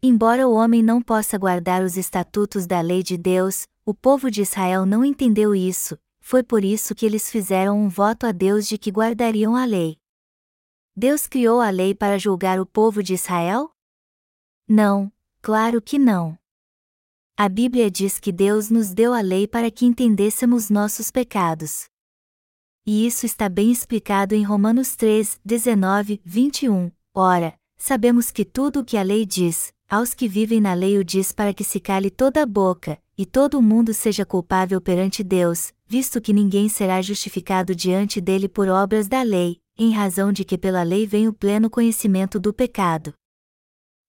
Embora 0.00 0.46
o 0.46 0.54
homem 0.54 0.80
não 0.80 1.02
possa 1.02 1.36
guardar 1.36 1.82
os 1.82 1.96
estatutos 1.96 2.68
da 2.68 2.80
lei 2.80 3.02
de 3.02 3.18
Deus, 3.18 3.66
o 3.84 3.92
povo 3.92 4.30
de 4.30 4.42
Israel 4.42 4.86
não 4.86 5.04
entendeu 5.04 5.56
isso, 5.56 5.98
foi 6.20 6.44
por 6.44 6.62
isso 6.62 6.94
que 6.94 7.04
eles 7.04 7.32
fizeram 7.32 7.76
um 7.76 7.88
voto 7.88 8.26
a 8.26 8.30
Deus 8.30 8.68
de 8.68 8.78
que 8.78 8.92
guardariam 8.92 9.56
a 9.56 9.64
lei. 9.64 9.98
Deus 10.96 11.26
criou 11.26 11.60
a 11.60 11.70
lei 11.70 11.96
para 11.96 12.16
julgar 12.16 12.60
o 12.60 12.64
povo 12.64 13.02
de 13.02 13.14
Israel? 13.14 13.72
Não, 14.68 15.10
claro 15.42 15.82
que 15.82 15.98
não. 15.98 16.38
A 17.40 17.48
Bíblia 17.48 17.88
diz 17.88 18.18
que 18.18 18.32
Deus 18.32 18.68
nos 18.68 18.92
deu 18.92 19.14
a 19.14 19.20
lei 19.20 19.46
para 19.46 19.70
que 19.70 19.86
entendêssemos 19.86 20.68
nossos 20.68 21.08
pecados. 21.08 21.84
E 22.84 23.06
isso 23.06 23.24
está 23.24 23.48
bem 23.48 23.70
explicado 23.70 24.34
em 24.34 24.42
Romanos 24.42 24.96
3, 24.96 25.38
19, 25.44 26.20
21. 26.24 26.90
Ora, 27.14 27.54
sabemos 27.76 28.32
que 28.32 28.44
tudo 28.44 28.80
o 28.80 28.84
que 28.84 28.96
a 28.96 29.02
lei 29.04 29.24
diz, 29.24 29.72
aos 29.88 30.14
que 30.14 30.26
vivem 30.26 30.60
na 30.60 30.74
lei 30.74 30.98
o 30.98 31.04
diz 31.04 31.30
para 31.30 31.54
que 31.54 31.62
se 31.62 31.78
cale 31.78 32.10
toda 32.10 32.42
a 32.42 32.46
boca, 32.46 33.00
e 33.16 33.24
todo 33.24 33.56
o 33.56 33.62
mundo 33.62 33.94
seja 33.94 34.26
culpável 34.26 34.80
perante 34.80 35.22
Deus, 35.22 35.72
visto 35.86 36.20
que 36.20 36.32
ninguém 36.32 36.68
será 36.68 37.00
justificado 37.00 37.72
diante 37.72 38.20
dele 38.20 38.48
por 38.48 38.66
obras 38.66 39.06
da 39.06 39.22
lei, 39.22 39.60
em 39.78 39.92
razão 39.92 40.32
de 40.32 40.44
que 40.44 40.58
pela 40.58 40.82
lei 40.82 41.06
vem 41.06 41.28
o 41.28 41.32
pleno 41.32 41.70
conhecimento 41.70 42.40
do 42.40 42.52
pecado. 42.52 43.14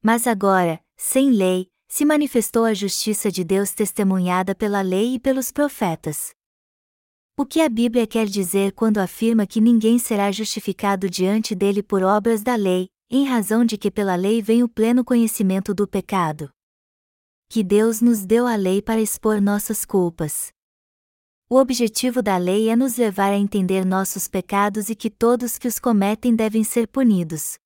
Mas 0.02 0.26
agora, 0.26 0.82
sem 0.98 1.30
lei, 1.30 1.70
se 1.90 2.06
manifestou 2.06 2.66
a 2.66 2.74
justiça 2.74 3.32
de 3.32 3.44
Deus 3.44 3.72
testemunhada 3.72 4.54
pela 4.54 4.82
lei 4.82 5.16
e 5.16 5.20
pelos 5.20 5.52
profetas. 5.52 6.30
O 7.36 7.46
que 7.46 7.62
a 7.62 7.68
Bíblia 7.68 8.06
quer 8.06 8.28
dizer 8.28 8.74
quando 8.74 9.00
afirma 9.00 9.48
que 9.48 9.60
ninguém 9.60 9.98
será 9.98 10.32
justificado 10.32 11.10
diante 11.10 11.56
dele 11.56 11.82
por 11.82 12.04
obras 12.04 12.44
da 12.44 12.56
lei, 12.56 12.90
em 13.10 13.26
razão 13.26 13.66
de 13.66 13.76
que 13.76 13.90
pela 13.90 14.16
lei 14.16 14.40
vem 14.40 14.62
o 14.62 14.70
pleno 14.70 15.04
conhecimento 15.04 15.74
do 15.74 15.88
pecado? 15.88 16.52
Que 17.50 17.64
Deus 17.64 18.02
nos 18.02 18.24
deu 18.24 18.46
a 18.46 18.56
lei 18.56 18.82
para 18.82 19.02
expor 19.02 19.42
nossas 19.42 19.84
culpas. 19.84 20.52
O 21.50 21.56
objetivo 21.58 22.22
da 22.22 22.38
lei 22.38 22.70
é 22.70 22.76
nos 22.76 22.98
levar 22.98 23.34
a 23.34 23.38
entender 23.38 23.84
nossos 23.84 24.28
pecados 24.28 24.90
e 24.90 24.96
que 24.96 25.10
todos 25.10 25.58
que 25.58 25.68
os 25.68 25.80
cometem 25.80 26.36
devem 26.36 26.64
ser 26.64 26.88
punidos. 26.88 27.58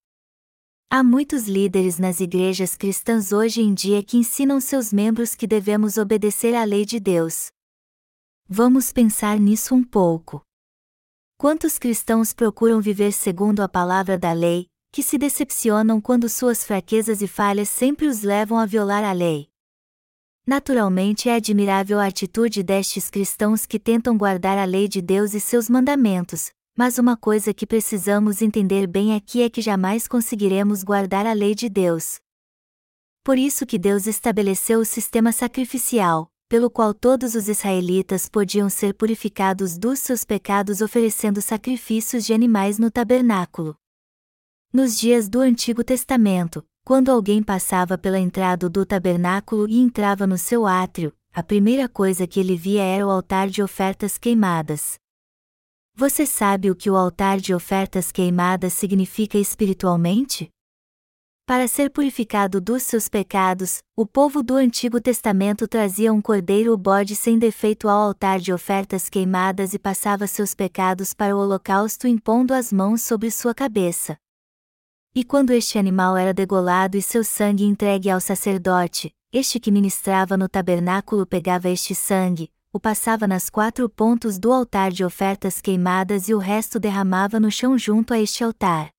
Há 0.95 1.03
muitos 1.03 1.47
líderes 1.47 1.97
nas 1.97 2.19
igrejas 2.19 2.75
cristãs 2.75 3.31
hoje 3.31 3.61
em 3.61 3.73
dia 3.73 4.03
que 4.03 4.15
ensinam 4.15 4.59
seus 4.59 4.93
membros 4.93 5.33
que 5.33 5.47
devemos 5.47 5.97
obedecer 5.97 6.53
à 6.53 6.63
lei 6.63 6.85
de 6.85 6.99
Deus. 6.99 7.47
Vamos 8.47 8.91
pensar 8.91 9.39
nisso 9.39 9.73
um 9.73 9.83
pouco. 9.83 10.43
Quantos 11.35 11.79
cristãos 11.79 12.31
procuram 12.31 12.79
viver 12.79 13.11
segundo 13.11 13.61
a 13.61 13.67
palavra 13.67 14.19
da 14.19 14.33
lei, 14.33 14.67
que 14.91 15.01
se 15.01 15.17
decepcionam 15.17 15.99
quando 15.99 16.29
suas 16.29 16.63
fraquezas 16.63 17.23
e 17.23 17.27
falhas 17.27 17.69
sempre 17.69 18.05
os 18.05 18.21
levam 18.21 18.59
a 18.59 18.65
violar 18.67 19.03
a 19.03 19.13
lei? 19.13 19.49
Naturalmente 20.45 21.27
é 21.27 21.33
admirável 21.33 21.99
a 21.99 22.05
atitude 22.05 22.61
destes 22.61 23.09
cristãos 23.09 23.65
que 23.65 23.79
tentam 23.79 24.15
guardar 24.15 24.59
a 24.59 24.65
lei 24.65 24.87
de 24.87 25.01
Deus 25.01 25.33
e 25.33 25.39
seus 25.39 25.67
mandamentos, 25.67 26.51
mas 26.75 26.97
uma 26.97 27.15
coisa 27.15 27.53
que 27.53 27.67
precisamos 27.67 28.41
entender 28.41 28.87
bem 28.87 29.15
aqui 29.15 29.41
é 29.41 29.49
que 29.49 29.61
jamais 29.61 30.07
conseguiremos 30.07 30.83
guardar 30.83 31.25
a 31.25 31.33
lei 31.33 31.53
de 31.53 31.69
Deus. 31.69 32.19
Por 33.23 33.37
isso 33.37 33.65
que 33.65 33.77
Deus 33.77 34.07
estabeleceu 34.07 34.79
o 34.79 34.85
sistema 34.85 35.31
sacrificial, 35.31 36.29
pelo 36.49 36.69
qual 36.69 36.93
todos 36.93 37.35
os 37.35 37.47
israelitas 37.47 38.27
podiam 38.27 38.69
ser 38.69 38.93
purificados 38.93 39.77
dos 39.77 39.99
seus 39.99 40.23
pecados 40.23 40.81
oferecendo 40.81 41.41
sacrifícios 41.41 42.25
de 42.25 42.33
animais 42.33 42.77
no 42.77 42.91
tabernáculo. 42.91 43.75
Nos 44.71 44.99
dias 44.99 45.29
do 45.29 45.39
Antigo 45.39 45.83
Testamento, 45.83 46.65
quando 46.83 47.09
alguém 47.09 47.41
passava 47.41 47.97
pela 47.97 48.19
entrada 48.19 48.67
do 48.67 48.85
tabernáculo 48.85 49.69
e 49.69 49.79
entrava 49.79 50.27
no 50.27 50.37
seu 50.37 50.65
átrio, 50.65 51.13
a 51.31 51.41
primeira 51.41 51.87
coisa 51.87 52.27
que 52.27 52.39
ele 52.39 52.57
via 52.57 52.83
era 52.83 53.07
o 53.07 53.09
altar 53.09 53.47
de 53.47 53.63
ofertas 53.63 54.17
queimadas. 54.17 54.99
Você 55.95 56.25
sabe 56.25 56.71
o 56.71 56.75
que 56.75 56.89
o 56.89 56.97
altar 56.97 57.39
de 57.39 57.53
ofertas 57.53 58.11
queimadas 58.11 58.73
significa 58.73 59.37
espiritualmente? 59.37 60.49
Para 61.45 61.67
ser 61.67 61.91
purificado 61.91 62.59
dos 62.59 62.81
seus 62.81 63.07
pecados, 63.07 63.77
o 63.95 64.03
povo 64.03 64.41
do 64.41 64.55
Antigo 64.55 64.99
Testamento 64.99 65.67
trazia 65.67 66.11
um 66.11 66.19
cordeiro 66.19 66.71
ou 66.71 66.77
bode 66.77 67.15
sem 67.15 67.37
defeito 67.37 67.87
ao 67.87 68.01
altar 68.01 68.39
de 68.39 68.51
ofertas 68.51 69.07
queimadas 69.07 69.75
e 69.75 69.79
passava 69.79 70.25
seus 70.25 70.55
pecados 70.55 71.13
para 71.13 71.35
o 71.35 71.39
holocausto 71.39 72.07
impondo 72.07 72.55
as 72.55 72.73
mãos 72.73 73.03
sobre 73.03 73.29
sua 73.29 73.53
cabeça. 73.53 74.17
E 75.13 75.23
quando 75.23 75.51
este 75.51 75.77
animal 75.77 76.17
era 76.17 76.33
degolado 76.33 76.97
e 76.97 77.03
seu 77.03 77.23
sangue 77.23 77.65
entregue 77.65 78.09
ao 78.09 78.19
sacerdote, 78.19 79.13
este 79.31 79.59
que 79.59 79.69
ministrava 79.69 80.35
no 80.35 80.49
tabernáculo 80.49 81.23
pegava 81.27 81.69
este 81.69 81.93
sangue, 81.93 82.49
o 82.73 82.79
passava 82.79 83.27
nas 83.27 83.51
quatro 83.51 83.87
pontos 83.87 84.39
do 84.39 84.51
altar 84.51 84.91
de 84.91 85.05
ofertas 85.05 85.61
queimadas 85.61 86.27
e 86.27 86.33
o 86.33 86.39
resto 86.39 86.79
derramava 86.79 87.39
no 87.39 87.51
chão 87.51 87.77
junto 87.77 88.15
a 88.15 88.19
este 88.19 88.43
altar. 88.43 88.89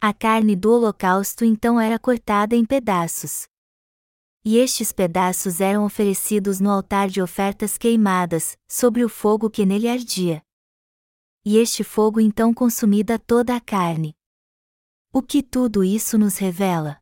A 0.00 0.14
carne 0.14 0.54
do 0.54 0.70
holocausto 0.70 1.44
então 1.44 1.80
era 1.80 1.98
cortada 1.98 2.54
em 2.54 2.64
pedaços. 2.64 3.48
E 4.44 4.56
estes 4.58 4.92
pedaços 4.92 5.60
eram 5.60 5.84
oferecidos 5.84 6.60
no 6.60 6.70
altar 6.70 7.08
de 7.08 7.20
ofertas 7.20 7.76
queimadas, 7.76 8.56
sobre 8.68 9.04
o 9.04 9.08
fogo 9.08 9.50
que 9.50 9.66
nele 9.66 9.88
ardia. 9.88 10.40
E 11.44 11.56
este 11.56 11.82
fogo 11.82 12.20
então 12.20 12.54
consumida 12.54 13.18
toda 13.18 13.56
a 13.56 13.60
carne. 13.60 14.14
O 15.12 15.20
que 15.20 15.42
tudo 15.42 15.82
isso 15.82 16.16
nos 16.16 16.36
revela? 16.36 17.00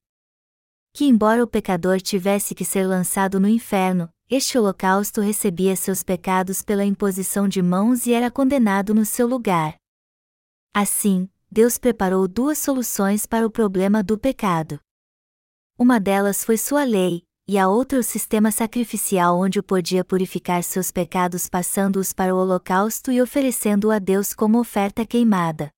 Que, 0.94 1.04
embora 1.04 1.44
o 1.44 1.46
pecador 1.46 2.00
tivesse 2.00 2.54
que 2.54 2.64
ser 2.64 2.86
lançado 2.86 3.38
no 3.38 3.48
inferno, 3.48 4.13
este 4.28 4.58
holocausto 4.58 5.20
recebia 5.20 5.76
seus 5.76 6.02
pecados 6.02 6.62
pela 6.62 6.84
imposição 6.84 7.46
de 7.46 7.60
mãos 7.60 8.06
e 8.06 8.12
era 8.12 8.30
condenado 8.30 8.94
no 8.94 9.04
seu 9.04 9.26
lugar. 9.26 9.76
Assim, 10.72 11.28
Deus 11.50 11.78
preparou 11.78 12.26
duas 12.26 12.58
soluções 12.58 13.26
para 13.26 13.46
o 13.46 13.50
problema 13.50 14.02
do 14.02 14.18
pecado. 14.18 14.80
Uma 15.78 16.00
delas 16.00 16.44
foi 16.44 16.56
sua 16.56 16.84
lei, 16.84 17.22
e 17.46 17.58
a 17.58 17.68
outra 17.68 17.98
o 17.98 18.02
sistema 18.02 18.50
sacrificial 18.50 19.38
onde 19.38 19.60
podia 19.60 20.02
purificar 20.02 20.62
seus 20.62 20.90
pecados 20.90 21.48
passando-os 21.48 22.12
para 22.12 22.34
o 22.34 22.38
holocausto 22.38 23.12
e 23.12 23.20
oferecendo-o 23.20 23.90
a 23.90 23.98
Deus 23.98 24.32
como 24.32 24.58
oferta 24.58 25.04
queimada. 25.04 25.70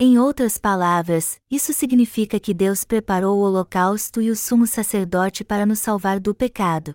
Em 0.00 0.18
outras 0.18 0.58
palavras, 0.58 1.40
isso 1.48 1.72
significa 1.72 2.40
que 2.40 2.52
Deus 2.52 2.82
preparou 2.82 3.38
o 3.38 3.42
holocausto 3.42 4.20
e 4.20 4.28
o 4.28 4.34
sumo 4.34 4.66
sacerdote 4.66 5.44
para 5.44 5.64
nos 5.64 5.78
salvar 5.78 6.18
do 6.18 6.34
pecado. 6.34 6.94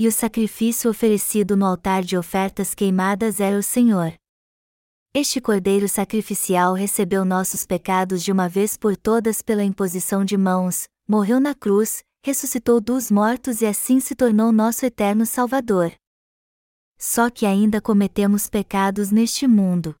E 0.00 0.08
o 0.08 0.12
sacrifício 0.12 0.90
oferecido 0.90 1.58
no 1.58 1.66
altar 1.66 2.02
de 2.02 2.16
ofertas 2.16 2.74
queimadas 2.74 3.38
era 3.38 3.58
o 3.58 3.62
Senhor. 3.62 4.14
Este 5.12 5.42
cordeiro 5.42 5.86
sacrificial 5.90 6.72
recebeu 6.72 7.22
nossos 7.22 7.66
pecados 7.66 8.22
de 8.22 8.32
uma 8.32 8.48
vez 8.48 8.78
por 8.78 8.96
todas 8.96 9.42
pela 9.42 9.62
imposição 9.62 10.24
de 10.24 10.38
mãos, 10.38 10.88
morreu 11.06 11.38
na 11.38 11.54
cruz, 11.54 12.02
ressuscitou 12.24 12.80
dos 12.80 13.10
mortos 13.10 13.60
e 13.60 13.66
assim 13.66 14.00
se 14.00 14.14
tornou 14.14 14.50
nosso 14.50 14.86
eterno 14.86 15.26
Salvador. 15.26 15.92
Só 16.98 17.28
que 17.28 17.44
ainda 17.44 17.78
cometemos 17.78 18.48
pecados 18.48 19.10
neste 19.10 19.46
mundo. 19.46 19.94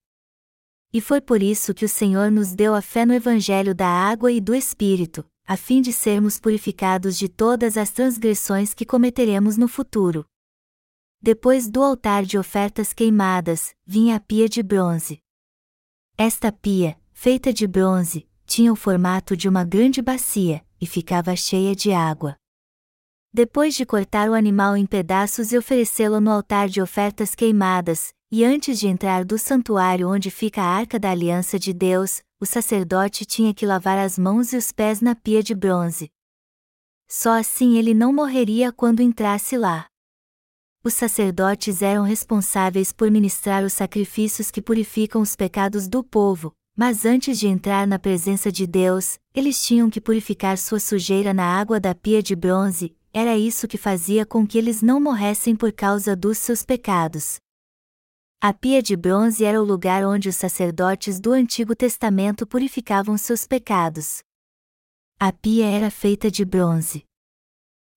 E 0.94 1.02
foi 1.02 1.20
por 1.20 1.42
isso 1.42 1.74
que 1.74 1.84
o 1.84 1.88
Senhor 1.90 2.30
nos 2.30 2.54
deu 2.54 2.74
a 2.74 2.80
fé 2.80 3.04
no 3.04 3.12
Evangelho 3.12 3.74
da 3.74 3.86
água 3.86 4.32
e 4.32 4.40
do 4.40 4.54
Espírito, 4.54 5.29
a 5.50 5.56
fim 5.56 5.82
de 5.82 5.92
sermos 5.92 6.38
purificados 6.38 7.18
de 7.18 7.28
todas 7.28 7.76
as 7.76 7.90
transgressões 7.90 8.72
que 8.72 8.86
cometeremos 8.86 9.56
no 9.56 9.66
futuro. 9.66 10.24
Depois 11.20 11.68
do 11.68 11.82
altar 11.82 12.24
de 12.24 12.38
ofertas 12.38 12.92
queimadas, 12.92 13.74
vinha 13.84 14.14
a 14.14 14.20
pia 14.20 14.48
de 14.48 14.62
bronze. 14.62 15.18
Esta 16.16 16.52
pia, 16.52 16.96
feita 17.12 17.52
de 17.52 17.66
bronze, 17.66 18.28
tinha 18.46 18.72
o 18.72 18.76
formato 18.76 19.36
de 19.36 19.48
uma 19.48 19.64
grande 19.64 20.00
bacia, 20.00 20.64
e 20.80 20.86
ficava 20.86 21.34
cheia 21.34 21.74
de 21.74 21.92
água. 21.92 22.36
Depois 23.32 23.74
de 23.74 23.84
cortar 23.84 24.30
o 24.30 24.34
animal 24.34 24.76
em 24.76 24.86
pedaços 24.86 25.50
e 25.50 25.58
oferecê-lo 25.58 26.20
no 26.20 26.30
altar 26.30 26.68
de 26.68 26.80
ofertas 26.80 27.34
queimadas, 27.34 28.14
e 28.32 28.44
antes 28.44 28.78
de 28.78 28.86
entrar 28.86 29.24
do 29.24 29.36
santuário 29.36 30.08
onde 30.08 30.30
fica 30.30 30.62
a 30.62 30.66
arca 30.66 31.00
da 31.00 31.10
aliança 31.10 31.58
de 31.58 31.72
Deus, 31.72 32.22
o 32.40 32.46
sacerdote 32.46 33.24
tinha 33.24 33.52
que 33.52 33.66
lavar 33.66 33.98
as 33.98 34.16
mãos 34.16 34.52
e 34.52 34.56
os 34.56 34.70
pés 34.70 35.00
na 35.00 35.16
pia 35.16 35.42
de 35.42 35.52
bronze. 35.52 36.08
Só 37.08 37.36
assim 37.36 37.76
ele 37.76 37.92
não 37.92 38.12
morreria 38.12 38.70
quando 38.70 39.02
entrasse 39.02 39.58
lá. 39.58 39.86
Os 40.84 40.94
sacerdotes 40.94 41.82
eram 41.82 42.04
responsáveis 42.04 42.92
por 42.92 43.10
ministrar 43.10 43.64
os 43.64 43.72
sacrifícios 43.72 44.48
que 44.48 44.62
purificam 44.62 45.20
os 45.20 45.34
pecados 45.34 45.88
do 45.88 46.04
povo, 46.04 46.52
mas 46.76 47.04
antes 47.04 47.36
de 47.38 47.48
entrar 47.48 47.84
na 47.84 47.98
presença 47.98 48.50
de 48.52 48.64
Deus, 48.64 49.18
eles 49.34 49.60
tinham 49.62 49.90
que 49.90 50.00
purificar 50.00 50.56
sua 50.56 50.78
sujeira 50.78 51.34
na 51.34 51.44
água 51.44 51.80
da 51.80 51.96
pia 51.96 52.22
de 52.22 52.36
bronze, 52.36 52.96
era 53.12 53.36
isso 53.36 53.66
que 53.66 53.76
fazia 53.76 54.24
com 54.24 54.46
que 54.46 54.56
eles 54.56 54.80
não 54.80 55.00
morressem 55.00 55.56
por 55.56 55.72
causa 55.72 56.14
dos 56.14 56.38
seus 56.38 56.62
pecados. 56.62 57.40
A 58.42 58.54
pia 58.54 58.82
de 58.82 58.96
bronze 58.96 59.44
era 59.44 59.60
o 59.60 59.64
lugar 59.66 60.02
onde 60.02 60.30
os 60.30 60.36
sacerdotes 60.36 61.20
do 61.20 61.30
Antigo 61.30 61.76
Testamento 61.76 62.46
purificavam 62.46 63.18
seus 63.18 63.46
pecados. 63.46 64.22
A 65.18 65.30
pia 65.30 65.66
era 65.66 65.90
feita 65.90 66.30
de 66.30 66.42
bronze. 66.42 67.04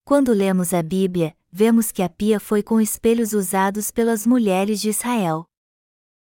Quando 0.04 0.34
lemos 0.34 0.74
a 0.74 0.84
Bíblia, 0.84 1.34
vemos 1.50 1.94
que 1.94 2.02
a 2.04 2.10
pia 2.10 2.42
foi 2.42 2.62
com 2.62 2.82
espelhos 2.82 3.32
usados 3.32 3.90
pelas 3.90 4.28
mulheres 4.28 4.82
de 4.82 4.90
Israel. 4.90 5.46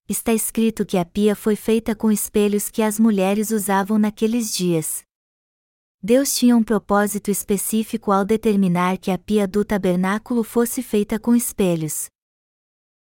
Está 0.07 0.33
escrito 0.33 0.85
que 0.85 0.97
a 0.97 1.03
pia 1.03 1.35
foi 1.35 1.57
feita 1.57 1.93
com 1.93 2.09
espelhos 2.09 2.69
que 2.69 2.81
as 2.81 2.97
mulheres 2.97 3.51
usavam 3.51 3.99
naqueles 3.99 4.55
dias. 4.55 5.03
Deus 6.01 6.33
tinha 6.33 6.55
um 6.55 6.63
propósito 6.63 7.29
específico 7.29 8.13
ao 8.13 8.23
determinar 8.23 8.97
que 8.99 9.11
a 9.11 9.17
pia 9.17 9.45
do 9.45 9.65
tabernáculo 9.65 10.45
fosse 10.45 10.81
feita 10.81 11.19
com 11.19 11.35
espelhos 11.35 12.07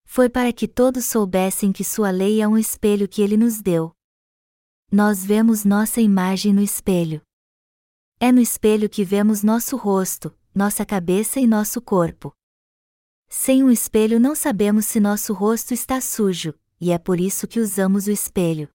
foi 0.07 0.31
para 0.31 0.53
que 0.53 0.67
todos 0.67 1.05
soubessem 1.05 1.73
que 1.73 1.85
sua 1.85 2.11
lei 2.11 2.41
é 2.41 2.49
um 2.49 2.57
espelho 2.57 3.07
que 3.07 3.21
ele 3.21 3.37
nos 3.37 3.61
deu. 3.61 3.93
Nós 4.91 5.23
vemos 5.23 5.65
nossa 5.65 6.01
imagem 6.01 6.55
no 6.55 6.63
espelho. 6.63 7.21
É 8.19 8.33
no 8.33 8.41
espelho 8.41 8.89
que 8.89 9.05
vemos 9.05 9.43
nosso 9.43 9.77
rosto, 9.77 10.35
nossa 10.55 10.87
cabeça 10.87 11.39
e 11.39 11.47
nosso 11.47 11.83
corpo. 11.83 12.33
Sem 13.29 13.63
um 13.63 13.71
espelho 13.71 14.19
não 14.19 14.35
sabemos 14.35 14.87
se 14.87 15.01
nosso 15.01 15.35
rosto 15.35 15.75
está 15.75 16.01
sujo, 16.01 16.55
e 16.81 16.93
é 16.93 16.99
por 16.99 17.21
isso 17.21 17.47
que 17.47 17.61
usamos 17.61 18.07
o 18.07 18.11
espelho. 18.11 18.71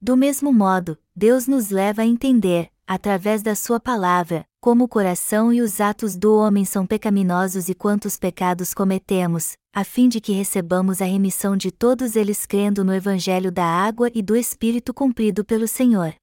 Do 0.00 0.16
mesmo 0.16 0.52
modo, 0.52 0.98
Deus 1.14 1.46
nos 1.46 1.68
leva 1.68 2.02
a 2.02 2.06
entender, 2.06 2.72
através 2.86 3.42
da 3.42 3.54
Sua 3.54 3.78
palavra, 3.78 4.44
como 4.60 4.84
o 4.84 4.88
coração 4.88 5.52
e 5.52 5.60
os 5.60 5.80
atos 5.80 6.16
do 6.16 6.34
homem 6.34 6.64
são 6.64 6.86
pecaminosos 6.86 7.68
e 7.68 7.74
quantos 7.74 8.16
pecados 8.16 8.72
cometemos, 8.74 9.56
a 9.72 9.84
fim 9.84 10.08
de 10.08 10.20
que 10.20 10.32
recebamos 10.32 11.00
a 11.00 11.04
remissão 11.04 11.56
de 11.56 11.70
todos 11.70 12.16
eles 12.16 12.44
crendo 12.44 12.84
no 12.84 12.92
Evangelho 12.92 13.52
da 13.52 13.64
água 13.64 14.10
e 14.12 14.20
do 14.20 14.34
Espírito 14.34 14.92
cumprido 14.92 15.44
pelo 15.44 15.68
Senhor. 15.68 16.14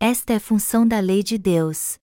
Esta 0.00 0.32
é 0.32 0.36
a 0.36 0.40
função 0.40 0.88
da 0.88 0.98
lei 0.98 1.22
de 1.22 1.36
Deus. 1.36 1.98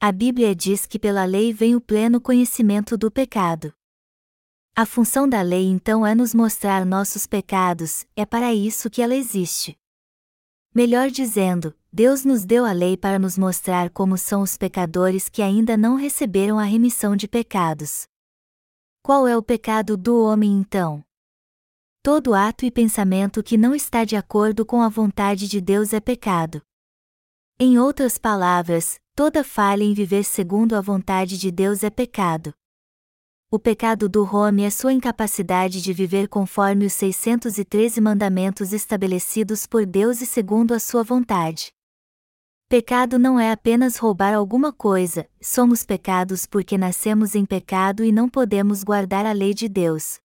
A 0.00 0.10
Bíblia 0.10 0.54
diz 0.54 0.86
que 0.86 0.98
pela 0.98 1.26
lei 1.26 1.52
vem 1.52 1.76
o 1.76 1.80
pleno 1.80 2.22
conhecimento 2.22 2.96
do 2.96 3.10
pecado. 3.10 3.70
A 4.74 4.86
função 4.86 5.28
da 5.28 5.42
lei 5.42 5.66
então 5.66 6.06
é 6.06 6.14
nos 6.14 6.34
mostrar 6.34 6.86
nossos 6.86 7.26
pecados, 7.26 8.06
é 8.16 8.24
para 8.24 8.54
isso 8.54 8.88
que 8.88 9.02
ela 9.02 9.14
existe. 9.14 9.76
Melhor 10.74 11.10
dizendo, 11.10 11.76
Deus 11.92 12.24
nos 12.24 12.46
deu 12.46 12.64
a 12.64 12.72
lei 12.72 12.96
para 12.96 13.18
nos 13.18 13.36
mostrar 13.36 13.90
como 13.90 14.16
são 14.16 14.40
os 14.40 14.56
pecadores 14.56 15.28
que 15.28 15.42
ainda 15.42 15.76
não 15.76 15.96
receberam 15.96 16.58
a 16.58 16.64
remissão 16.64 17.14
de 17.14 17.28
pecados. 17.28 18.09
Qual 19.02 19.26
é 19.26 19.34
o 19.34 19.42
pecado 19.42 19.96
do 19.96 20.22
homem 20.22 20.52
então? 20.52 21.02
Todo 22.02 22.34
ato 22.34 22.66
e 22.66 22.70
pensamento 22.70 23.42
que 23.42 23.56
não 23.56 23.74
está 23.74 24.04
de 24.04 24.14
acordo 24.14 24.64
com 24.64 24.82
a 24.82 24.90
vontade 24.90 25.48
de 25.48 25.58
Deus 25.58 25.94
é 25.94 26.00
pecado. 26.00 26.60
Em 27.58 27.78
outras 27.78 28.18
palavras, 28.18 29.00
toda 29.14 29.42
falha 29.42 29.82
em 29.82 29.94
viver 29.94 30.22
segundo 30.22 30.74
a 30.74 30.82
vontade 30.82 31.38
de 31.38 31.50
Deus 31.50 31.82
é 31.82 31.88
pecado. 31.88 32.52
O 33.50 33.58
pecado 33.58 34.06
do 34.06 34.22
homem 34.36 34.66
é 34.66 34.70
sua 34.70 34.92
incapacidade 34.92 35.80
de 35.80 35.94
viver 35.94 36.28
conforme 36.28 36.84
os 36.84 36.92
613 36.92 38.02
mandamentos 38.02 38.72
estabelecidos 38.74 39.66
por 39.66 39.86
Deus 39.86 40.20
e 40.20 40.26
segundo 40.26 40.72
a 40.72 40.78
sua 40.78 41.02
vontade. 41.02 41.72
Pecado 42.70 43.18
não 43.18 43.40
é 43.40 43.50
apenas 43.50 43.96
roubar 43.96 44.32
alguma 44.32 44.72
coisa, 44.72 45.28
somos 45.42 45.84
pecados 45.84 46.46
porque 46.46 46.78
nascemos 46.78 47.34
em 47.34 47.44
pecado 47.44 48.04
e 48.04 48.12
não 48.12 48.28
podemos 48.28 48.84
guardar 48.84 49.26
a 49.26 49.32
lei 49.32 49.52
de 49.52 49.68
Deus. 49.68 50.20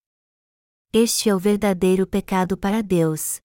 Este 0.94 1.28
é 1.28 1.34
o 1.34 1.40
verdadeiro 1.40 2.06
pecado 2.06 2.56
para 2.56 2.84
Deus. 2.84 3.42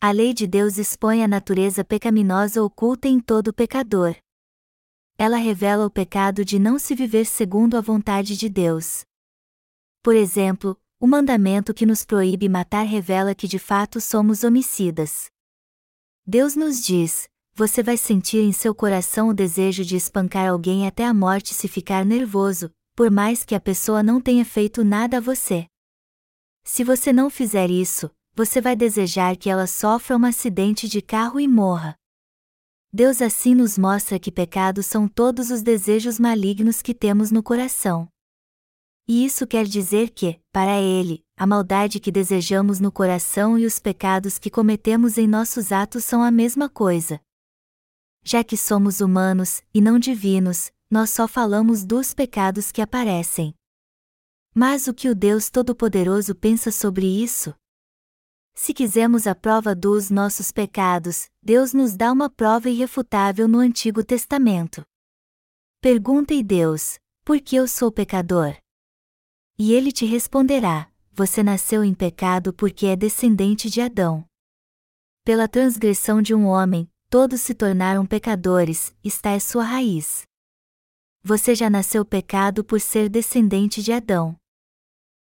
A 0.00 0.10
lei 0.10 0.34
de 0.34 0.48
Deus 0.48 0.78
expõe 0.78 1.22
a 1.22 1.28
natureza 1.28 1.84
pecaminosa 1.84 2.60
oculta 2.60 3.06
em 3.06 3.20
todo 3.20 3.54
pecador. 3.54 4.16
Ela 5.16 5.36
revela 5.36 5.86
o 5.86 5.90
pecado 5.90 6.44
de 6.44 6.58
não 6.58 6.80
se 6.80 6.96
viver 6.96 7.24
segundo 7.24 7.76
a 7.76 7.80
vontade 7.80 8.36
de 8.36 8.48
Deus. 8.48 9.04
Por 10.02 10.16
exemplo, 10.16 10.76
o 10.98 11.06
mandamento 11.06 11.72
que 11.72 11.86
nos 11.86 12.04
proíbe 12.04 12.48
matar 12.48 12.82
revela 12.82 13.32
que 13.32 13.46
de 13.46 13.60
fato 13.60 14.00
somos 14.00 14.42
homicidas. 14.42 15.30
Deus 16.26 16.56
nos 16.56 16.84
diz: 16.84 17.30
você 17.54 17.82
vai 17.82 17.96
sentir 17.96 18.38
em 18.38 18.52
seu 18.52 18.74
coração 18.74 19.28
o 19.28 19.34
desejo 19.34 19.84
de 19.84 19.94
espancar 19.94 20.48
alguém 20.48 20.86
até 20.86 21.04
a 21.04 21.12
morte 21.12 21.52
se 21.52 21.68
ficar 21.68 22.04
nervoso, 22.04 22.70
por 22.96 23.10
mais 23.10 23.44
que 23.44 23.54
a 23.54 23.60
pessoa 23.60 24.02
não 24.02 24.20
tenha 24.20 24.44
feito 24.44 24.82
nada 24.82 25.18
a 25.18 25.20
você. 25.20 25.66
Se 26.64 26.82
você 26.82 27.12
não 27.12 27.28
fizer 27.28 27.70
isso, 27.70 28.10
você 28.34 28.60
vai 28.60 28.74
desejar 28.74 29.36
que 29.36 29.50
ela 29.50 29.66
sofra 29.66 30.16
um 30.16 30.24
acidente 30.24 30.88
de 30.88 31.02
carro 31.02 31.38
e 31.38 31.46
morra. 31.46 31.94
Deus 32.90 33.20
assim 33.20 33.54
nos 33.54 33.76
mostra 33.76 34.18
que 34.18 34.30
pecados 34.30 34.86
são 34.86 35.06
todos 35.06 35.50
os 35.50 35.62
desejos 35.62 36.18
malignos 36.18 36.80
que 36.80 36.94
temos 36.94 37.30
no 37.30 37.42
coração. 37.42 38.08
E 39.08 39.24
isso 39.24 39.46
quer 39.46 39.66
dizer 39.66 40.10
que, 40.10 40.40
para 40.52 40.80
Ele, 40.80 41.22
a 41.36 41.46
maldade 41.46 41.98
que 42.00 42.12
desejamos 42.12 42.80
no 42.80 42.92
coração 42.92 43.58
e 43.58 43.66
os 43.66 43.78
pecados 43.78 44.38
que 44.38 44.50
cometemos 44.50 45.18
em 45.18 45.26
nossos 45.26 45.72
atos 45.72 46.04
são 46.04 46.22
a 46.22 46.30
mesma 46.30 46.68
coisa. 46.68 47.20
Já 48.24 48.44
que 48.44 48.56
somos 48.56 49.00
humanos, 49.00 49.62
e 49.74 49.80
não 49.80 49.98
divinos, 49.98 50.70
nós 50.90 51.10
só 51.10 51.26
falamos 51.26 51.84
dos 51.84 52.14
pecados 52.14 52.70
que 52.70 52.80
aparecem. 52.80 53.54
Mas 54.54 54.86
o 54.86 54.94
que 54.94 55.08
o 55.08 55.14
Deus 55.14 55.50
Todo-Poderoso 55.50 56.34
pensa 56.34 56.70
sobre 56.70 57.06
isso? 57.06 57.54
Se 58.54 58.74
quisermos 58.74 59.26
a 59.26 59.34
prova 59.34 59.74
dos 59.74 60.10
nossos 60.10 60.52
pecados, 60.52 61.30
Deus 61.42 61.72
nos 61.72 61.96
dá 61.96 62.12
uma 62.12 62.28
prova 62.28 62.68
irrefutável 62.68 63.48
no 63.48 63.58
Antigo 63.58 64.04
Testamento. 64.04 64.82
Pergunte 65.80 66.40
Deus: 66.42 66.98
Por 67.24 67.40
que 67.40 67.56
eu 67.56 67.66
sou 67.66 67.90
pecador? 67.90 68.56
E 69.58 69.72
ele 69.72 69.90
te 69.90 70.04
responderá: 70.04 70.92
Você 71.12 71.42
nasceu 71.42 71.82
em 71.82 71.94
pecado 71.94 72.52
porque 72.52 72.86
é 72.86 72.94
descendente 72.94 73.70
de 73.70 73.80
Adão. 73.80 74.24
Pela 75.24 75.48
transgressão 75.48 76.20
de 76.20 76.34
um 76.34 76.46
homem, 76.46 76.90
todos 77.12 77.42
se 77.42 77.52
tornaram 77.52 78.06
pecadores, 78.06 78.96
está 79.04 79.32
é 79.32 79.38
sua 79.38 79.64
raiz. 79.64 80.22
Você 81.22 81.54
já 81.54 81.68
nasceu 81.68 82.06
pecado 82.06 82.64
por 82.64 82.80
ser 82.80 83.10
descendente 83.10 83.82
de 83.82 83.92
Adão. 83.92 84.34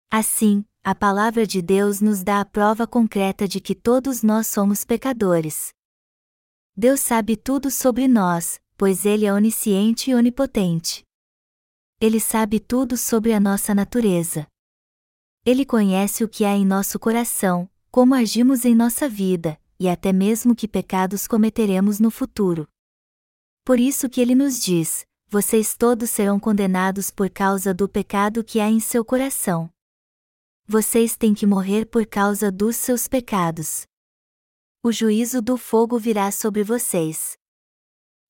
Assim, 0.08 0.64
a 0.84 0.94
palavra 0.94 1.48
de 1.48 1.64
Deus 1.64 2.00
nos 2.00 2.22
dá 2.22 2.42
a 2.42 2.46
prova 2.46 2.86
concreta 2.86 3.48
de 3.48 3.60
que 3.60 3.74
todos 3.74 4.22
nós 4.22 4.46
somos 4.46 4.86
pecadores. 4.86 5.74
Deus 6.78 7.00
sabe 7.00 7.36
tudo 7.36 7.72
sobre 7.72 8.08
nós, 8.08 8.62
pois 8.78 9.04
Ele 9.04 9.26
é 9.26 9.34
onisciente 9.34 10.12
e 10.12 10.14
onipotente. 10.14 11.02
Ele 12.00 12.20
sabe 12.20 12.60
tudo 12.60 12.98
sobre 12.98 13.34
a 13.34 13.40
nossa 13.40 13.74
natureza. 13.74 14.46
Ele 15.44 15.66
conhece 15.66 16.24
o 16.24 16.30
que 16.30 16.46
há 16.46 16.56
em 16.56 16.68
nosso 16.68 17.00
coração, 17.00 17.68
como 17.90 18.14
agimos 18.14 18.64
em 18.64 18.76
nossa 18.76 19.10
vida, 19.10 19.60
e 19.80 19.88
até 19.88 20.12
mesmo 20.12 20.56
que 20.56 20.68
pecados 20.68 21.28
cometeremos 21.28 22.00
no 22.00 22.12
futuro. 22.12 22.68
Por 23.64 23.80
isso 23.80 24.10
que 24.10 24.20
ele 24.20 24.36
nos 24.36 24.60
diz: 24.60 25.06
vocês 25.28 25.76
todos 25.76 26.10
serão 26.10 26.40
condenados 26.40 27.12
por 27.12 27.30
causa 27.30 27.74
do 27.74 27.88
pecado 27.88 28.44
que 28.44 28.60
há 28.60 28.68
em 28.68 28.80
seu 28.80 29.06
coração. 29.06 29.70
Vocês 30.68 31.16
têm 31.16 31.34
que 31.34 31.46
morrer 31.46 31.86
por 31.86 32.06
causa 32.06 32.52
dos 32.52 32.76
seus 32.76 33.08
pecados. 33.08 33.88
O 34.84 34.92
juízo 34.92 35.42
do 35.42 35.58
fogo 35.58 36.00
virá 36.00 36.32
sobre 36.32 36.64
vocês. 36.64 37.38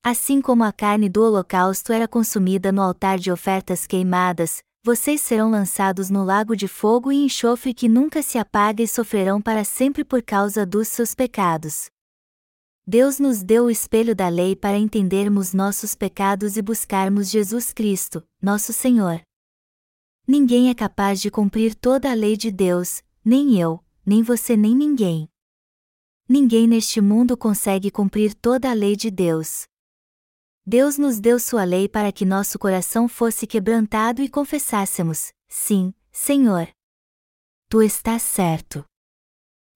Assim 0.04 0.42
como 0.42 0.64
a 0.64 0.72
carne 0.72 1.10
do 1.10 1.22
holocausto 1.24 1.92
era 1.92 2.08
consumida 2.08 2.72
no 2.72 2.82
altar 2.82 3.18
de 3.20 3.32
ofertas 3.32 3.86
queimadas, 3.86 4.62
vocês 4.82 5.20
serão 5.22 5.52
lançados 5.52 6.10
no 6.10 6.24
lago 6.24 6.56
de 6.56 6.68
fogo 6.68 7.12
e 7.12 7.18
enxofre 7.18 7.74
que 7.74 7.90
nunca 7.90 8.22
se 8.22 8.38
apaga 8.38 8.82
e 8.82 8.88
sofrerão 8.88 9.42
para 9.42 9.64
sempre 9.64 10.06
por 10.06 10.22
causa 10.22 10.66
dos 10.66 10.88
seus 10.88 11.14
pecados. 11.14 11.90
Deus 12.88 13.20
nos 13.20 13.44
deu 13.44 13.66
o 13.66 13.70
espelho 13.70 14.16
da 14.16 14.30
lei 14.30 14.56
para 14.56 14.78
entendermos 14.78 15.54
nossos 15.54 15.94
pecados 15.94 16.58
e 16.58 16.62
buscarmos 16.62 17.30
Jesus 17.30 17.72
Cristo, 17.72 18.26
nosso 18.42 18.74
Senhor. 18.74 19.22
Ninguém 20.26 20.70
é 20.70 20.74
capaz 20.74 21.22
de 21.22 21.30
cumprir 21.30 21.76
toda 21.76 22.10
a 22.10 22.14
lei 22.14 22.38
de 22.38 22.50
Deus, 22.50 23.04
nem 23.24 23.60
eu, 23.60 23.84
nem 24.06 24.24
você, 24.24 24.56
nem 24.56 24.76
ninguém. 24.76 25.30
Ninguém 26.28 26.68
neste 26.68 27.02
mundo 27.02 27.36
consegue 27.36 27.92
cumprir 27.92 28.34
toda 28.34 28.70
a 28.70 28.74
lei 28.74 28.96
de 28.96 29.12
Deus. 29.12 29.69
Deus 30.72 31.00
nos 31.00 31.20
deu 31.20 31.40
sua 31.40 31.64
lei 31.64 31.90
para 31.90 32.12
que 32.12 32.24
nosso 32.24 32.60
coração 32.60 33.08
fosse 33.08 33.48
quebrantado 33.48 34.22
e 34.22 34.30
confessássemos: 34.30 35.34
Sim, 35.48 35.96
Senhor. 36.12 36.68
Tu 37.68 37.82
estás 37.82 38.22
certo. 38.22 38.86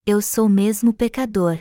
Eu 0.05 0.21
sou 0.21 0.47
mesmo 0.47 0.93
pecador. 0.93 1.57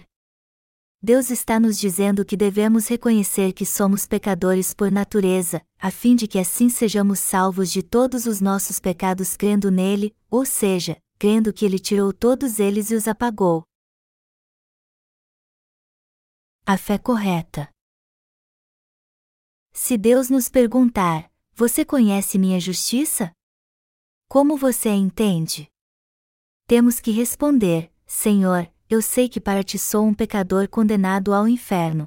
Deus 1.01 1.31
está 1.31 1.59
nos 1.59 1.79
dizendo 1.79 2.27
que 2.27 2.37
devemos 2.37 2.87
reconhecer 2.88 3.55
que 3.55 3.64
somos 3.64 4.07
pecadores 4.07 4.75
por 4.75 4.92
natureza, 4.92 5.62
a 5.79 5.90
fim 5.90 6.14
de 6.14 6.29
que 6.29 6.38
assim 6.38 6.68
sejamos 6.68 7.18
salvos 7.18 7.73
de 7.73 7.83
todos 7.83 8.27
os 8.27 8.38
nossos 8.38 8.79
pecados 8.79 9.35
crendo 9.35 9.71
nele, 9.71 10.14
ou 10.31 10.45
seja, 10.45 10.99
crendo 11.18 11.55
que 11.55 11.64
ele 11.64 11.79
tirou 11.79 12.12
todos 12.12 12.61
eles 12.61 12.90
e 12.90 12.95
os 12.95 13.09
apagou. 13.09 13.64
A 16.66 16.77
fé 16.77 16.99
correta. 16.99 17.71
Se 19.72 19.96
Deus 19.96 20.28
nos 20.28 20.48
perguntar: 20.50 21.30
Você 21.54 21.85
conhece 21.85 22.38
minha 22.38 22.61
justiça? 22.61 23.32
Como 24.28 24.56
você 24.56 24.90
a 24.90 24.94
entende? 24.94 25.66
Temos 26.66 27.00
que 27.00 27.11
responder: 27.11 27.90
Senhor, 28.06 28.70
eu 28.88 29.00
sei 29.00 29.28
que 29.28 29.40
para 29.40 29.64
ti 29.64 29.78
sou 29.78 30.04
um 30.06 30.14
pecador 30.14 30.68
condenado 30.68 31.32
ao 31.32 31.48
inferno. 31.48 32.06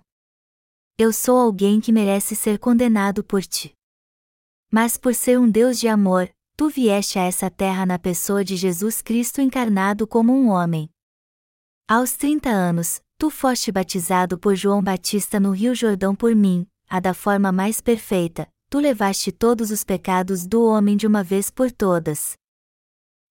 Eu 0.97 1.12
sou 1.12 1.38
alguém 1.38 1.82
que 1.82 1.91
merece 1.91 2.36
ser 2.36 2.60
condenado 2.60 3.23
por 3.23 3.41
ti. 3.41 3.73
Mas 4.71 4.95
por 4.95 5.15
ser 5.15 5.39
um 5.39 5.49
Deus 5.49 5.80
de 5.80 5.88
amor, 5.88 6.30
tu 6.56 6.69
vieste 6.69 7.17
a 7.17 7.23
essa 7.23 7.49
terra 7.49 7.86
na 7.86 7.97
pessoa 7.97 8.45
de 8.45 8.56
Jesus 8.56 9.01
Cristo 9.01 9.41
encarnado 9.41 10.08
como 10.08 10.32
um 10.32 10.49
homem. 10.49 10.89
Aos 11.88 12.15
30 12.15 12.47
anos, 12.49 13.01
tu 13.17 13.30
foste 13.30 13.71
batizado 13.71 14.38
por 14.38 14.56
João 14.56 14.84
Batista 14.84 15.39
no 15.39 15.51
Rio 15.51 15.75
Jordão 15.75 16.15
por 16.15 16.36
mim, 16.36 16.65
a 16.89 17.00
da 17.00 17.13
forma 17.13 17.52
mais 17.52 17.82
perfeita, 17.82 18.48
tu 18.69 18.80
levaste 18.80 19.32
todos 19.32 19.71
os 19.71 19.84
pecados 19.84 20.45
do 20.45 20.65
homem 20.65 20.98
de 20.98 21.08
uma 21.08 21.24
vez 21.24 21.50
por 21.50 21.71
todas. 21.71 22.36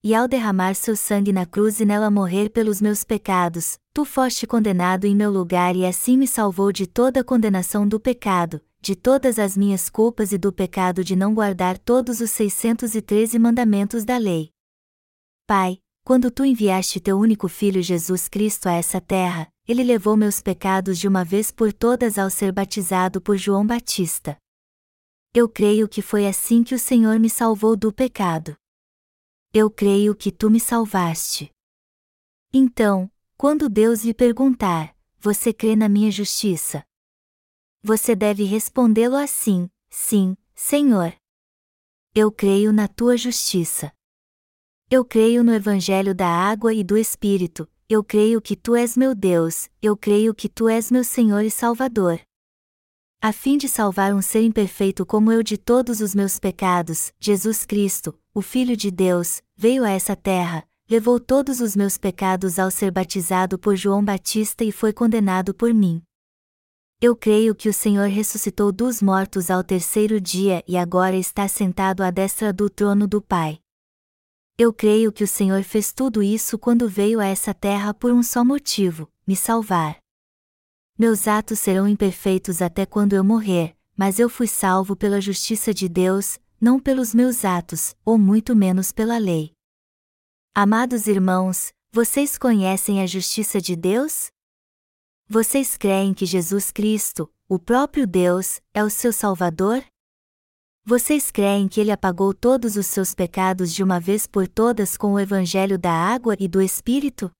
E 0.02 0.14
ao 0.14 0.28
derramar 0.28 0.74
seu 0.74 0.94
sangue 0.94 1.32
na 1.32 1.46
cruz 1.46 1.80
e 1.80 1.84
nela 1.84 2.10
morrer 2.10 2.50
pelos 2.50 2.80
meus 2.80 3.04
pecados, 3.04 3.78
tu 3.94 4.04
foste 4.04 4.46
condenado 4.46 5.06
em 5.06 5.16
meu 5.16 5.30
lugar 5.30 5.74
e 5.74 5.86
assim 5.86 6.18
me 6.18 6.26
salvou 6.26 6.70
de 6.70 6.86
toda 6.86 7.20
a 7.20 7.24
condenação 7.24 7.88
do 7.88 7.98
pecado, 7.98 8.60
de 8.82 8.94
todas 8.94 9.38
as 9.38 9.56
minhas 9.56 9.88
culpas 9.88 10.30
e 10.32 10.36
do 10.36 10.52
pecado 10.52 11.02
de 11.02 11.16
não 11.16 11.32
guardar 11.32 11.78
todos 11.78 12.20
os 12.20 12.30
613 12.32 13.38
mandamentos 13.38 14.04
da 14.04 14.18
lei. 14.18 14.50
Pai, 15.46 15.78
quando 16.04 16.30
tu 16.30 16.44
enviaste 16.44 17.00
teu 17.00 17.18
único 17.18 17.48
filho 17.48 17.82
Jesus 17.82 18.28
Cristo 18.28 18.68
a 18.68 18.72
essa 18.72 19.00
terra, 19.00 19.48
ele 19.66 19.82
levou 19.82 20.16
meus 20.16 20.42
pecados 20.42 20.98
de 20.98 21.08
uma 21.08 21.24
vez 21.24 21.50
por 21.50 21.72
todas 21.72 22.18
ao 22.18 22.28
ser 22.28 22.52
batizado 22.52 23.20
por 23.20 23.36
João 23.36 23.66
Batista. 23.66 24.36
Eu 25.32 25.48
creio 25.48 25.88
que 25.88 26.02
foi 26.02 26.26
assim 26.26 26.62
que 26.62 26.74
o 26.74 26.78
Senhor 26.78 27.18
me 27.18 27.30
salvou 27.30 27.74
do 27.74 27.92
pecado. 27.92 28.56
Eu 29.52 29.70
creio 29.70 30.14
que 30.14 30.30
tu 30.30 30.50
me 30.50 30.60
salvaste. 30.60 31.50
Então, 32.52 33.10
quando 33.36 33.68
Deus 33.68 34.04
lhe 34.04 34.12
perguntar: 34.12 34.94
Você 35.18 35.52
crê 35.52 35.74
na 35.74 35.88
minha 35.88 36.10
justiça? 36.10 36.84
Você 37.82 38.14
deve 38.14 38.44
respondê-lo 38.44 39.16
assim: 39.16 39.68
Sim, 39.90 40.36
Senhor. 40.54 41.14
Eu 42.14 42.30
creio 42.30 42.72
na 42.72 42.86
tua 42.86 43.16
justiça. 43.16 43.92
Eu 44.90 45.04
creio 45.04 45.42
no 45.42 45.52
Evangelho 45.52 46.14
da 46.14 46.28
água 46.28 46.72
e 46.72 46.84
do 46.84 46.96
Espírito, 46.96 47.68
eu 47.94 48.02
creio 48.02 48.42
que 48.42 48.56
tu 48.56 48.74
és 48.74 48.96
meu 48.96 49.14
Deus, 49.14 49.70
eu 49.80 49.96
creio 49.96 50.34
que 50.34 50.48
tu 50.48 50.68
és 50.68 50.90
meu 50.90 51.04
Senhor 51.04 51.44
e 51.44 51.50
Salvador. 51.50 52.20
A 53.22 53.32
fim 53.32 53.56
de 53.56 53.68
salvar 53.68 54.12
um 54.12 54.20
ser 54.20 54.42
imperfeito 54.42 55.06
como 55.06 55.30
eu 55.30 55.44
de 55.44 55.56
todos 55.56 56.00
os 56.00 56.12
meus 56.12 56.40
pecados, 56.40 57.12
Jesus 57.20 57.64
Cristo, 57.64 58.18
o 58.34 58.42
Filho 58.42 58.76
de 58.76 58.90
Deus, 58.90 59.40
veio 59.56 59.84
a 59.84 59.90
essa 59.90 60.16
terra, 60.16 60.66
levou 60.90 61.20
todos 61.20 61.60
os 61.60 61.76
meus 61.76 61.96
pecados 61.96 62.58
ao 62.58 62.68
ser 62.68 62.90
batizado 62.90 63.60
por 63.60 63.76
João 63.76 64.04
Batista 64.04 64.64
e 64.64 64.72
foi 64.72 64.92
condenado 64.92 65.54
por 65.54 65.72
mim. 65.72 66.02
Eu 67.00 67.14
creio 67.14 67.54
que 67.54 67.68
o 67.68 67.72
Senhor 67.72 68.08
ressuscitou 68.08 68.72
dos 68.72 69.00
mortos 69.00 69.52
ao 69.52 69.62
terceiro 69.62 70.20
dia 70.20 70.64
e 70.66 70.76
agora 70.76 71.16
está 71.16 71.46
sentado 71.46 72.02
à 72.02 72.10
destra 72.10 72.52
do 72.52 72.68
trono 72.68 73.06
do 73.06 73.22
Pai. 73.22 73.63
Eu 74.56 74.72
creio 74.72 75.10
que 75.10 75.24
o 75.24 75.28
Senhor 75.28 75.64
fez 75.64 75.92
tudo 75.92 76.22
isso 76.22 76.56
quando 76.56 76.88
veio 76.88 77.18
a 77.18 77.26
essa 77.26 77.52
terra 77.52 77.92
por 77.92 78.12
um 78.12 78.22
só 78.22 78.44
motivo: 78.44 79.10
me 79.26 79.34
salvar. 79.34 79.98
Meus 80.96 81.26
atos 81.26 81.58
serão 81.58 81.88
imperfeitos 81.88 82.62
até 82.62 82.86
quando 82.86 83.14
eu 83.14 83.24
morrer, 83.24 83.76
mas 83.96 84.20
eu 84.20 84.28
fui 84.28 84.46
salvo 84.46 84.94
pela 84.94 85.20
justiça 85.20 85.74
de 85.74 85.88
Deus, 85.88 86.38
não 86.60 86.78
pelos 86.78 87.12
meus 87.12 87.44
atos, 87.44 87.96
ou 88.04 88.16
muito 88.16 88.54
menos 88.54 88.92
pela 88.92 89.18
lei. 89.18 89.50
Amados 90.54 91.08
irmãos, 91.08 91.72
vocês 91.90 92.38
conhecem 92.38 93.02
a 93.02 93.06
justiça 93.06 93.60
de 93.60 93.74
Deus? 93.74 94.28
Vocês 95.28 95.76
creem 95.76 96.14
que 96.14 96.24
Jesus 96.24 96.70
Cristo, 96.70 97.28
o 97.48 97.58
próprio 97.58 98.06
Deus, 98.06 98.60
é 98.72 98.84
o 98.84 98.90
seu 98.90 99.12
Salvador? 99.12 99.84
Vocês 100.86 101.30
creem 101.30 101.66
que 101.66 101.80
ele 101.80 101.90
apagou 101.90 102.34
todos 102.34 102.76
os 102.76 102.86
seus 102.86 103.14
pecados 103.14 103.72
de 103.72 103.82
uma 103.82 103.98
vez 103.98 104.26
por 104.26 104.46
todas 104.46 104.98
com 104.98 105.14
o 105.14 105.18
Evangelho 105.18 105.78
da 105.78 105.90
água 105.90 106.36
e 106.38 106.46
do 106.46 106.60
Espírito? 106.60 107.30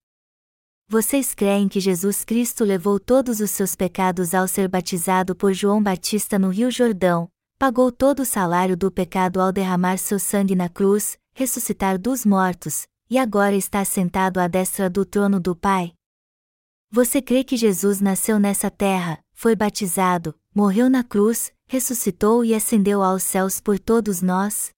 Vocês 0.88 1.35
creem 1.35 1.68
que 1.68 1.78
Jesus 1.78 2.24
Cristo 2.24 2.64
levou 2.64 2.98
todos 2.98 3.40
os 3.40 3.50
seus 3.50 3.76
pecados 3.76 4.33
ao 4.33 4.48
ser 4.48 4.66
batizado 4.66 5.37
por 5.37 5.52
João 5.52 5.83
Batista 5.83 6.38
no 6.38 6.48
Rio 6.48 6.70
Jordão, 6.70 7.28
pagou 7.59 7.92
todo 7.92 8.20
o 8.20 8.24
salário 8.24 8.78
do 8.78 8.90
pecado 8.90 9.38
ao 9.42 9.52
derramar 9.52 9.98
seu 9.98 10.18
sangue 10.18 10.54
na 10.54 10.70
cruz, 10.70 11.18
ressuscitar 11.35 11.98
dos 11.98 12.24
mortos, 12.24 12.87
e 13.11 13.18
agora 13.18 13.54
está 13.54 13.85
sentado 13.85 14.38
à 14.38 14.48
destra 14.48 14.88
do 14.88 15.04
trono 15.04 15.38
do 15.38 15.54
Pai? 15.54 15.92
Você 16.90 17.20
crê 17.20 17.44
que 17.44 17.59
Jesus 17.59 18.00
nasceu 18.00 18.38
nessa 18.38 18.70
terra, 18.70 19.18
foi 19.35 19.54
batizado, 19.54 20.35
morreu 20.54 20.88
na 20.88 21.04
cruz, 21.04 21.52
ressuscitou 21.66 22.44
e 22.44 22.55
ascendeu 22.55 23.03
aos 23.03 23.22
céus 23.22 23.61
por 23.61 23.79
todos 23.79 24.20
nós? 24.22 24.70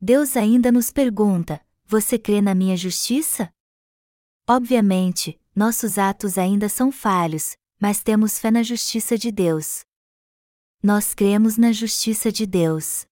Deus 0.00 0.36
ainda 0.36 0.72
nos 0.72 0.90
pergunta: 0.90 1.60
Você 1.86 2.18
crê 2.18 2.40
na 2.40 2.54
minha 2.54 2.76
justiça? 2.76 3.52
Obviamente, 4.48 5.38
nossos 5.54 5.98
atos 5.98 6.38
ainda 6.38 6.68
são 6.68 6.90
falhos, 6.90 7.56
mas 7.78 8.02
temos 8.02 8.38
fé 8.38 8.50
na 8.50 8.62
justiça 8.62 9.18
de 9.18 9.30
Deus. 9.30 9.84
Nós 10.82 11.14
cremos 11.14 11.56
na 11.56 11.72
justiça 11.72 12.32
de 12.32 12.46
Deus. 12.46 13.04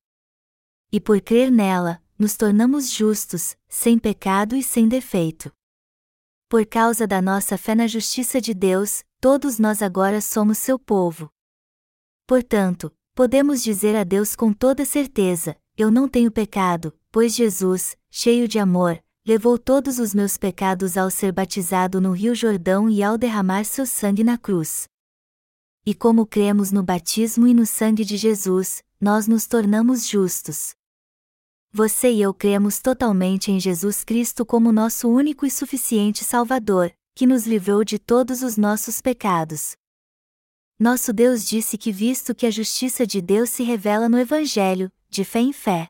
E 0.91 0.99
por 1.01 1.21
crer 1.21 1.51
nela, 1.51 2.03
nos 2.19 2.37
tornamos 2.37 2.91
justos, 2.91 3.57
sem 3.69 3.99
pecado 3.99 4.57
e 4.57 4.63
sem 4.63 4.89
defeito. 4.89 5.53
Por 6.49 6.65
causa 6.67 7.07
da 7.07 7.21
nossa 7.21 7.59
fé 7.59 7.75
na 7.75 7.87
justiça 7.87 8.41
de 8.41 8.55
Deus, 8.55 9.05
todos 9.21 9.59
nós 9.59 9.83
agora 9.83 10.21
somos 10.21 10.57
seu 10.57 10.79
povo. 10.79 11.31
Portanto, 12.29 12.93
podemos 13.15 13.63
dizer 13.63 13.97
a 13.97 14.05
Deus 14.05 14.37
com 14.37 14.53
toda 14.53 14.85
certeza: 14.85 15.57
Eu 15.79 15.91
não 15.91 16.07
tenho 16.07 16.31
pecado, 16.31 16.95
pois 17.11 17.35
Jesus, 17.35 17.97
cheio 18.11 18.47
de 18.47 18.59
amor, 18.59 19.03
levou 19.27 19.59
todos 19.59 19.99
os 19.99 20.15
meus 20.15 20.37
pecados 20.37 20.99
ao 20.99 21.11
ser 21.11 21.33
batizado 21.33 22.03
no 22.03 22.13
Rio 22.13 22.35
Jordão 22.35 22.87
e 22.87 23.03
ao 23.03 23.17
derramar 23.17 23.65
seu 23.65 23.87
sangue 23.87 24.23
na 24.23 24.37
cruz. 24.37 24.87
E 25.87 25.95
como 25.95 26.27
cremos 26.27 26.71
no 26.71 26.83
batismo 26.83 27.47
e 27.49 27.55
no 27.55 27.65
sangue 27.65 28.05
de 28.05 28.19
Jesus, 28.19 28.85
nós 29.01 29.27
nos 29.27 29.47
tornamos 29.47 30.07
justos. 30.07 30.75
Você 31.73 32.13
e 32.13 32.21
eu 32.21 32.35
cremos 32.35 32.79
totalmente 32.79 33.51
em 33.51 33.59
Jesus 33.59 34.05
Cristo 34.05 34.45
como 34.45 34.71
nosso 34.71 35.09
único 35.09 35.47
e 35.47 35.51
suficiente 35.51 36.25
Salvador, 36.25 36.93
que 37.15 37.27
nos 37.27 37.47
livrou 37.47 37.83
de 37.85 37.99
todos 37.99 38.43
os 38.43 38.59
nossos 38.59 39.01
pecados. 39.01 39.79
Nosso 40.81 41.13
Deus 41.13 41.45
disse 41.45 41.77
que, 41.77 41.91
visto 41.91 42.33
que 42.33 42.47
a 42.47 42.53
justiça 42.53 43.05
de 43.05 43.21
Deus 43.21 43.51
se 43.51 43.65
revela 43.65 44.09
no 44.09 44.17
Evangelho, 44.17 44.93
de 45.09 45.25
fé 45.25 45.41
em 45.41 45.53
fé. 45.53 45.89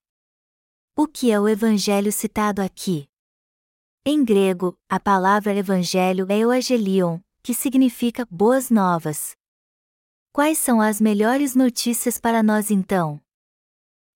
O 0.96 1.06
que 1.06 1.30
é 1.30 1.38
o 1.38 1.46
Evangelho 1.46 2.10
citado 2.10 2.62
aqui? 2.62 3.06
Em 4.02 4.24
grego, 4.24 4.78
a 4.88 4.98
palavra 4.98 5.54
Evangelho 5.54 6.26
é 6.30 6.38
Euangelion, 6.38 7.20
que 7.42 7.52
significa 7.52 8.26
boas 8.30 8.70
novas. 8.70 9.36
Quais 10.32 10.56
são 10.56 10.80
as 10.80 11.02
melhores 11.02 11.54
notícias 11.54 12.18
para 12.18 12.42
nós 12.42 12.70
então? 12.70 13.20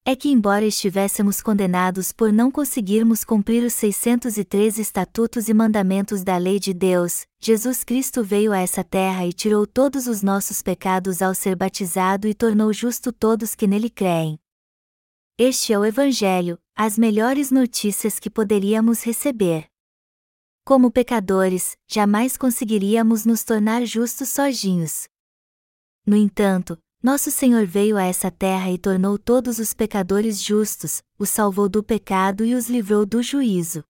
É 0.04 0.16
que, 0.16 0.28
embora 0.28 0.64
estivéssemos 0.64 1.40
condenados 1.40 2.10
por 2.10 2.32
não 2.32 2.50
conseguirmos 2.50 3.22
cumprir 3.22 3.62
os 3.62 3.72
603 3.74 4.78
estatutos 4.78 5.48
e 5.48 5.54
mandamentos 5.54 6.24
da 6.24 6.36
lei 6.36 6.58
de 6.58 6.74
Deus, 6.74 7.24
Jesus 7.40 7.84
Cristo 7.84 8.24
veio 8.24 8.52
a 8.52 8.58
essa 8.58 8.82
terra 8.82 9.24
e 9.24 9.32
tirou 9.32 9.64
todos 9.64 10.08
os 10.08 10.20
nossos 10.20 10.60
pecados 10.60 11.22
ao 11.22 11.32
ser 11.34 11.54
batizado 11.54 12.26
e 12.26 12.34
tornou 12.34 12.72
justo 12.72 13.12
todos 13.12 13.54
que 13.54 13.68
nele 13.68 13.88
creem. 13.88 14.40
Este 15.38 15.72
é 15.72 15.78
o 15.78 15.84
Evangelho, 15.84 16.58
as 16.74 16.98
melhores 16.98 17.52
notícias 17.52 18.18
que 18.18 18.28
poderíamos 18.28 19.04
receber. 19.04 19.66
Como 20.64 20.90
pecadores, 20.90 21.76
jamais 21.88 22.36
conseguiríamos 22.36 23.24
nos 23.24 23.44
tornar 23.44 23.84
justos 23.86 24.30
sozinhos. 24.30 25.06
No 26.04 26.16
entanto, 26.16 26.76
nosso 27.02 27.30
Senhor 27.30 27.66
veio 27.66 27.96
a 27.96 28.04
essa 28.04 28.30
terra 28.30 28.70
e 28.70 28.78
tornou 28.78 29.18
todos 29.18 29.58
os 29.58 29.74
pecadores 29.74 30.40
justos, 30.40 31.02
os 31.18 31.28
salvou 31.28 31.68
do 31.68 31.82
pecado 31.82 32.44
e 32.44 32.54
os 32.54 32.68
livrou 32.68 33.04
do 33.04 33.22
juízo. 33.22 33.82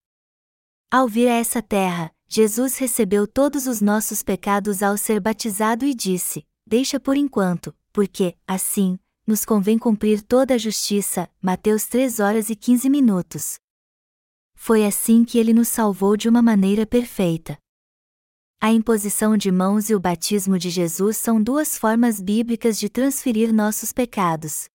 Ao 0.90 1.06
vir 1.06 1.28
a 1.28 1.34
essa 1.34 1.60
terra, 1.60 2.10
Jesus 2.26 2.78
recebeu 2.78 3.26
todos 3.26 3.66
os 3.66 3.82
nossos 3.82 4.22
pecados 4.22 4.82
ao 4.82 4.96
ser 4.96 5.20
batizado 5.20 5.84
e 5.84 5.94
disse: 5.94 6.46
Deixa 6.66 6.98
por 6.98 7.16
enquanto, 7.16 7.74
porque, 7.92 8.34
assim, 8.46 8.98
nos 9.26 9.44
convém 9.44 9.78
cumprir 9.78 10.22
toda 10.22 10.54
a 10.54 10.58
justiça. 10.58 11.28
Mateus 11.40 11.86
3 11.86 12.18
horas 12.20 12.48
e 12.48 12.56
15 12.56 12.88
minutos. 12.88 13.58
Foi 14.54 14.86
assim 14.86 15.24
que 15.24 15.38
ele 15.38 15.52
nos 15.52 15.68
salvou 15.68 16.16
de 16.16 16.28
uma 16.28 16.40
maneira 16.40 16.86
perfeita. 16.86 17.58
A 18.64 18.70
imposição 18.70 19.36
de 19.36 19.50
mãos 19.50 19.90
e 19.90 19.94
o 19.96 19.98
batismo 19.98 20.56
de 20.56 20.70
Jesus 20.70 21.16
são 21.16 21.42
duas 21.42 21.76
formas 21.76 22.20
bíblicas 22.20 22.78
de 22.78 22.88
transferir 22.88 23.52
nossos 23.52 23.92
pecados. 23.92 24.66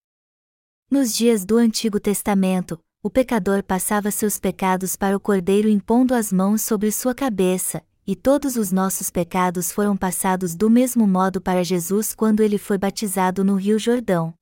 Nos 0.91 1.15
dias 1.15 1.45
do 1.45 1.55
Antigo 1.55 1.97
Testamento, 1.97 2.77
o 3.01 3.09
pecador 3.09 3.63
passava 3.63 4.11
seus 4.11 4.37
pecados 4.37 4.97
para 4.97 5.15
o 5.15 5.21
Cordeiro 5.21 5.69
impondo 5.69 6.13
as 6.13 6.33
mãos 6.33 6.63
sobre 6.63 6.91
sua 6.91 7.15
cabeça, 7.15 7.81
e 8.05 8.13
todos 8.13 8.57
os 8.57 8.73
nossos 8.73 9.09
pecados 9.09 9.71
foram 9.71 9.95
passados 9.95 10.53
do 10.53 10.69
mesmo 10.69 11.07
modo 11.07 11.39
para 11.39 11.63
Jesus 11.63 12.13
quando 12.13 12.41
ele 12.41 12.57
foi 12.57 12.77
batizado 12.77 13.41
no 13.41 13.55
Rio 13.55 13.79
Jordão. 13.79 14.33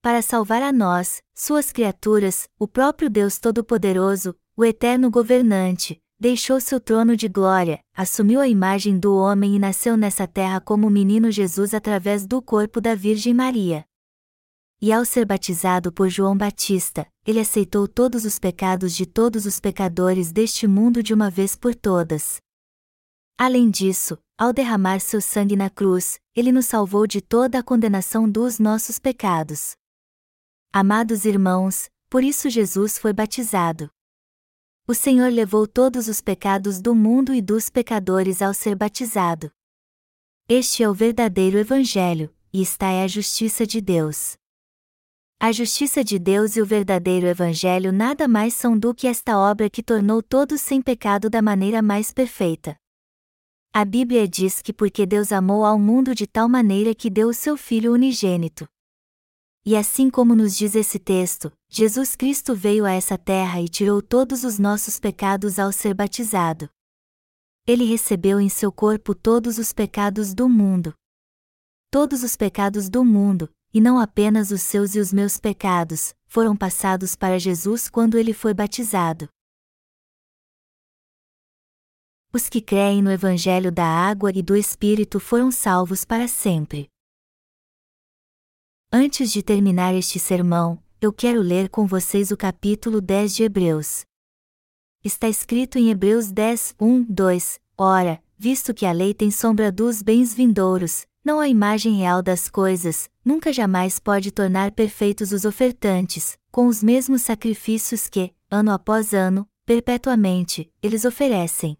Para 0.00 0.22
salvar 0.22 0.62
a 0.62 0.72
nós, 0.72 1.20
suas 1.34 1.70
criaturas, 1.70 2.48
o 2.58 2.66
próprio 2.66 3.10
Deus 3.10 3.38
Todo-Poderoso, 3.38 4.34
o 4.56 4.64
eterno 4.64 5.10
governante, 5.10 6.00
deixou 6.18 6.60
seu 6.60 6.80
trono 6.80 7.16
de 7.16 7.28
glória, 7.28 7.80
assumiu 7.94 8.40
a 8.40 8.48
imagem 8.48 8.98
do 8.98 9.14
homem 9.14 9.56
e 9.56 9.58
nasceu 9.58 9.96
nessa 9.96 10.26
terra 10.26 10.60
como 10.60 10.86
o 10.86 10.90
menino 10.90 11.30
Jesus 11.30 11.74
através 11.74 12.26
do 12.26 12.40
corpo 12.40 12.80
da 12.80 12.94
Virgem 12.94 13.34
Maria. 13.34 13.84
E 14.80 14.92
ao 14.92 15.04
ser 15.04 15.24
batizado 15.24 15.92
por 15.92 16.08
João 16.08 16.36
Batista, 16.36 17.06
ele 17.26 17.40
aceitou 17.40 17.88
todos 17.88 18.24
os 18.24 18.38
pecados 18.38 18.94
de 18.94 19.06
todos 19.06 19.46
os 19.46 19.58
pecadores 19.58 20.30
deste 20.32 20.66
mundo 20.66 21.02
de 21.02 21.14
uma 21.14 21.30
vez 21.30 21.56
por 21.56 21.74
todas. 21.74 22.40
Além 23.38 23.70
disso, 23.70 24.18
ao 24.38 24.52
derramar 24.52 25.00
seu 25.00 25.20
sangue 25.20 25.56
na 25.56 25.70
cruz, 25.70 26.18
ele 26.34 26.52
nos 26.52 26.66
salvou 26.66 27.06
de 27.06 27.20
toda 27.20 27.58
a 27.58 27.62
condenação 27.62 28.30
dos 28.30 28.58
nossos 28.58 28.98
pecados. 28.98 29.74
Amados 30.72 31.24
irmãos, 31.24 31.88
por 32.10 32.22
isso 32.22 32.50
Jesus 32.50 32.98
foi 32.98 33.12
batizado. 33.12 33.90
O 34.88 34.94
Senhor 34.94 35.32
levou 35.32 35.66
todos 35.66 36.06
os 36.06 36.20
pecados 36.20 36.80
do 36.80 36.94
mundo 36.94 37.34
e 37.34 37.42
dos 37.42 37.68
pecadores 37.68 38.40
ao 38.40 38.54
ser 38.54 38.76
batizado. 38.76 39.50
Este 40.48 40.84
é 40.84 40.88
o 40.88 40.94
verdadeiro 40.94 41.58
Evangelho, 41.58 42.32
e 42.52 42.62
está 42.62 42.92
é 42.92 43.02
a 43.02 43.08
justiça 43.08 43.66
de 43.66 43.80
Deus. 43.80 44.36
A 45.40 45.50
justiça 45.50 46.04
de 46.04 46.20
Deus 46.20 46.54
e 46.54 46.62
o 46.62 46.64
verdadeiro 46.64 47.26
Evangelho 47.26 47.90
nada 47.90 48.28
mais 48.28 48.54
são 48.54 48.78
do 48.78 48.94
que 48.94 49.08
esta 49.08 49.36
obra 49.36 49.68
que 49.68 49.82
tornou 49.82 50.22
todos 50.22 50.60
sem 50.60 50.80
pecado 50.80 51.28
da 51.28 51.42
maneira 51.42 51.82
mais 51.82 52.12
perfeita. 52.12 52.76
A 53.72 53.84
Bíblia 53.84 54.28
diz 54.28 54.62
que 54.62 54.72
porque 54.72 55.04
Deus 55.04 55.32
amou 55.32 55.64
ao 55.64 55.80
mundo 55.80 56.14
de 56.14 56.28
tal 56.28 56.48
maneira 56.48 56.94
que 56.94 57.10
deu 57.10 57.30
o 57.30 57.34
seu 57.34 57.56
Filho 57.56 57.92
unigênito. 57.92 58.68
E 59.68 59.74
assim 59.74 60.08
como 60.08 60.36
nos 60.36 60.56
diz 60.56 60.76
esse 60.76 60.96
texto, 60.96 61.52
Jesus 61.68 62.14
Cristo 62.14 62.54
veio 62.54 62.84
a 62.84 62.92
essa 62.92 63.18
terra 63.18 63.60
e 63.60 63.68
tirou 63.68 64.00
todos 64.00 64.44
os 64.44 64.60
nossos 64.60 65.00
pecados 65.00 65.58
ao 65.58 65.72
ser 65.72 65.92
batizado. 65.92 66.70
Ele 67.66 67.84
recebeu 67.84 68.40
em 68.40 68.48
seu 68.48 68.70
corpo 68.70 69.12
todos 69.12 69.58
os 69.58 69.72
pecados 69.72 70.32
do 70.32 70.48
mundo. 70.48 70.94
Todos 71.90 72.22
os 72.22 72.36
pecados 72.36 72.88
do 72.88 73.04
mundo, 73.04 73.50
e 73.74 73.80
não 73.80 73.98
apenas 73.98 74.52
os 74.52 74.62
seus 74.62 74.94
e 74.94 75.00
os 75.00 75.12
meus 75.12 75.36
pecados, 75.36 76.14
foram 76.28 76.56
passados 76.56 77.16
para 77.16 77.36
Jesus 77.36 77.88
quando 77.88 78.16
ele 78.16 78.32
foi 78.32 78.54
batizado. 78.54 79.28
Os 82.32 82.48
que 82.48 82.60
creem 82.60 83.02
no 83.02 83.10
Evangelho 83.10 83.72
da 83.72 83.84
água 83.84 84.30
e 84.32 84.44
do 84.44 84.54
Espírito 84.54 85.18
foram 85.18 85.50
salvos 85.50 86.04
para 86.04 86.28
sempre. 86.28 86.88
Antes 88.98 89.30
de 89.30 89.42
terminar 89.42 89.94
este 89.94 90.18
sermão, 90.18 90.82
eu 91.02 91.12
quero 91.12 91.42
ler 91.42 91.68
com 91.68 91.86
vocês 91.86 92.30
o 92.30 92.36
capítulo 92.36 92.98
10 92.98 93.36
de 93.36 93.42
Hebreus. 93.42 94.06
Está 95.04 95.28
escrito 95.28 95.78
em 95.78 95.90
Hebreus 95.90 96.32
10, 96.32 96.76
1, 96.80 97.02
2: 97.02 97.60
Ora, 97.76 98.22
visto 98.38 98.72
que 98.72 98.86
a 98.86 98.92
lei 98.92 99.12
tem 99.12 99.30
sombra 99.30 99.70
dos 99.70 100.00
bens 100.00 100.32
vindouros, 100.32 101.06
não 101.22 101.40
a 101.40 101.46
imagem 101.46 101.96
real 101.96 102.22
das 102.22 102.48
coisas, 102.48 103.10
nunca 103.22 103.52
jamais 103.52 103.98
pode 103.98 104.30
tornar 104.30 104.72
perfeitos 104.72 105.30
os 105.30 105.44
ofertantes, 105.44 106.38
com 106.50 106.66
os 106.66 106.82
mesmos 106.82 107.20
sacrifícios 107.20 108.08
que, 108.08 108.32
ano 108.50 108.72
após 108.72 109.12
ano, 109.12 109.46
perpetuamente, 109.66 110.72
eles 110.82 111.04
oferecem. 111.04 111.76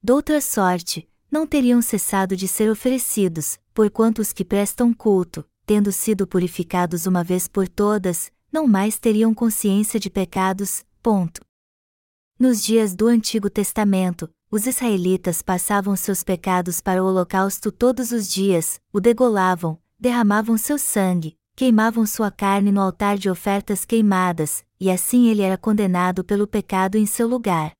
Doutra 0.00 0.40
sorte, 0.40 1.04
não 1.28 1.48
teriam 1.48 1.82
cessado 1.82 2.36
de 2.36 2.46
ser 2.46 2.70
oferecidos, 2.70 3.58
porquanto 3.74 4.22
os 4.22 4.32
que 4.32 4.44
prestam 4.44 4.94
culto, 4.94 5.44
tendo 5.64 5.92
sido 5.92 6.26
purificados 6.26 7.06
uma 7.06 7.22
vez 7.22 7.46
por 7.48 7.68
todas, 7.68 8.30
não 8.52 8.66
mais 8.66 8.98
teriam 8.98 9.32
consciência 9.32 9.98
de 9.98 10.10
pecados. 10.10 10.84
Ponto. 11.02 11.40
Nos 12.38 12.62
dias 12.62 12.94
do 12.94 13.06
Antigo 13.06 13.48
Testamento, 13.48 14.28
os 14.50 14.66
israelitas 14.66 15.40
passavam 15.40 15.96
seus 15.96 16.22
pecados 16.22 16.80
para 16.80 17.02
o 17.02 17.06
holocausto 17.06 17.72
todos 17.72 18.12
os 18.12 18.28
dias, 18.28 18.80
o 18.92 19.00
degolavam, 19.00 19.78
derramavam 19.98 20.58
seu 20.58 20.76
sangue, 20.76 21.36
queimavam 21.56 22.04
sua 22.04 22.30
carne 22.30 22.70
no 22.70 22.80
altar 22.80 23.16
de 23.16 23.30
ofertas 23.30 23.84
queimadas, 23.84 24.64
e 24.78 24.90
assim 24.90 25.28
ele 25.28 25.42
era 25.42 25.56
condenado 25.56 26.22
pelo 26.24 26.46
pecado 26.46 26.96
em 26.96 27.06
seu 27.06 27.26
lugar. 27.26 27.72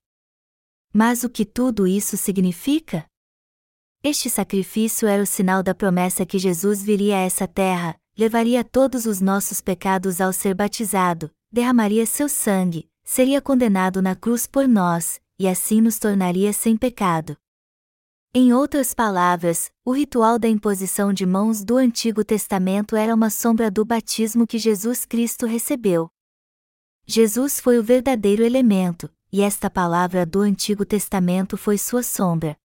Mas 0.92 1.24
o 1.24 1.28
que 1.28 1.44
tudo 1.44 1.86
isso 1.86 2.16
significa? 2.16 3.04
Este 4.04 4.28
sacrifício 4.28 5.06
era 5.06 5.22
o 5.22 5.26
sinal 5.26 5.62
da 5.62 5.72
promessa 5.72 6.26
que 6.26 6.36
Jesus 6.36 6.82
viria 6.82 7.18
a 7.18 7.20
essa 7.20 7.46
terra, 7.46 7.96
levaria 8.18 8.64
todos 8.64 9.06
os 9.06 9.20
nossos 9.20 9.60
pecados 9.60 10.20
ao 10.20 10.32
ser 10.32 10.56
batizado, 10.56 11.30
derramaria 11.52 12.04
seu 12.04 12.28
sangue, 12.28 12.90
seria 13.04 13.40
condenado 13.40 14.02
na 14.02 14.16
cruz 14.16 14.44
por 14.44 14.66
nós, 14.66 15.20
e 15.38 15.46
assim 15.46 15.80
nos 15.80 16.00
tornaria 16.00 16.52
sem 16.52 16.76
pecado. 16.76 17.36
Em 18.34 18.52
outras 18.52 18.92
palavras, 18.92 19.70
o 19.84 19.92
ritual 19.92 20.36
da 20.36 20.48
imposição 20.48 21.12
de 21.12 21.24
mãos 21.24 21.62
do 21.62 21.76
Antigo 21.76 22.24
Testamento 22.24 22.96
era 22.96 23.14
uma 23.14 23.30
sombra 23.30 23.70
do 23.70 23.84
batismo 23.84 24.48
que 24.48 24.58
Jesus 24.58 25.04
Cristo 25.04 25.46
recebeu. 25.46 26.10
Jesus 27.06 27.60
foi 27.60 27.78
o 27.78 27.84
verdadeiro 27.84 28.42
elemento, 28.42 29.08
e 29.32 29.42
esta 29.42 29.70
palavra 29.70 30.26
do 30.26 30.40
Antigo 30.40 30.84
Testamento 30.84 31.56
foi 31.56 31.78
sua 31.78 32.02
sombra. 32.02 32.56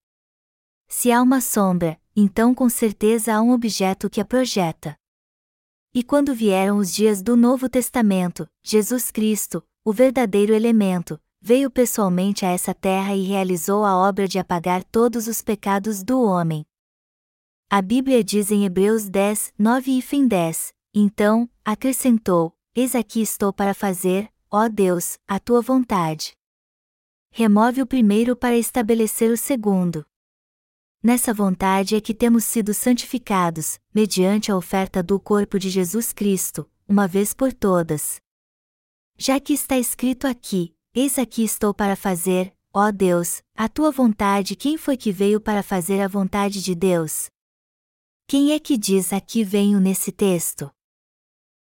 Se 0.87 1.11
há 1.11 1.21
uma 1.21 1.41
sombra, 1.41 1.99
então 2.15 2.55
com 2.55 2.69
certeza 2.69 3.35
há 3.35 3.41
um 3.41 3.51
objeto 3.51 4.09
que 4.09 4.21
a 4.21 4.25
projeta. 4.25 4.97
E 5.93 6.01
quando 6.01 6.33
vieram 6.33 6.77
os 6.77 6.93
dias 6.93 7.21
do 7.21 7.35
Novo 7.35 7.67
Testamento, 7.67 8.49
Jesus 8.63 9.11
Cristo, 9.11 9.63
o 9.83 9.91
verdadeiro 9.91 10.53
elemento, 10.53 11.19
veio 11.41 11.69
pessoalmente 11.69 12.45
a 12.45 12.49
essa 12.49 12.73
terra 12.73 13.15
e 13.15 13.23
realizou 13.23 13.83
a 13.83 13.97
obra 13.97 14.27
de 14.27 14.39
apagar 14.39 14.83
todos 14.83 15.27
os 15.27 15.41
pecados 15.41 16.03
do 16.03 16.21
homem. 16.21 16.65
A 17.69 17.81
Bíblia 17.81 18.23
diz 18.23 18.49
em 18.49 18.65
Hebreus 18.65 19.09
10, 19.09 19.53
9 19.59 19.97
e 19.97 20.01
fim 20.01 20.27
10, 20.27 20.73
então, 20.93 21.49
acrescentou: 21.63 22.55
Eis 22.73 22.95
aqui 22.95 23.21
estou 23.21 23.51
para 23.51 23.73
fazer, 23.73 24.31
ó 24.49 24.67
Deus, 24.67 25.19
a 25.27 25.39
tua 25.39 25.61
vontade. 25.61 26.33
Remove 27.29 27.81
o 27.81 27.85
primeiro 27.85 28.35
para 28.35 28.57
estabelecer 28.57 29.29
o 29.31 29.37
segundo. 29.37 30.05
Nessa 31.07 31.33
vontade 31.33 31.95
é 31.95 32.01
que 32.01 32.13
temos 32.13 32.43
sido 32.43 32.73
santificados, 32.73 33.79
mediante 33.95 34.51
a 34.51 34.57
oferta 34.57 35.01
do 35.01 35.17
corpo 35.17 35.57
de 35.57 35.69
Jesus 35.69 36.11
Cristo, 36.11 36.69
uma 36.85 37.07
vez 37.07 37.33
por 37.33 37.53
todas. 37.53 38.19
Já 39.17 39.39
que 39.39 39.53
está 39.53 39.77
escrito 39.77 40.27
aqui, 40.27 40.75
Eis 40.93 41.17
aqui 41.17 41.45
estou 41.45 41.73
para 41.73 41.95
fazer, 41.95 42.53
ó 42.73 42.91
Deus, 42.91 43.41
a 43.55 43.69
tua 43.69 43.89
vontade. 43.89 44.53
Quem 44.53 44.77
foi 44.77 44.97
que 44.97 45.13
veio 45.13 45.39
para 45.39 45.63
fazer 45.63 46.01
a 46.01 46.09
vontade 46.09 46.61
de 46.61 46.75
Deus? 46.75 47.29
Quem 48.27 48.51
é 48.51 48.59
que 48.59 48.77
diz 48.77 49.13
aqui 49.13 49.45
venho 49.45 49.79
nesse 49.79 50.11
texto? 50.11 50.69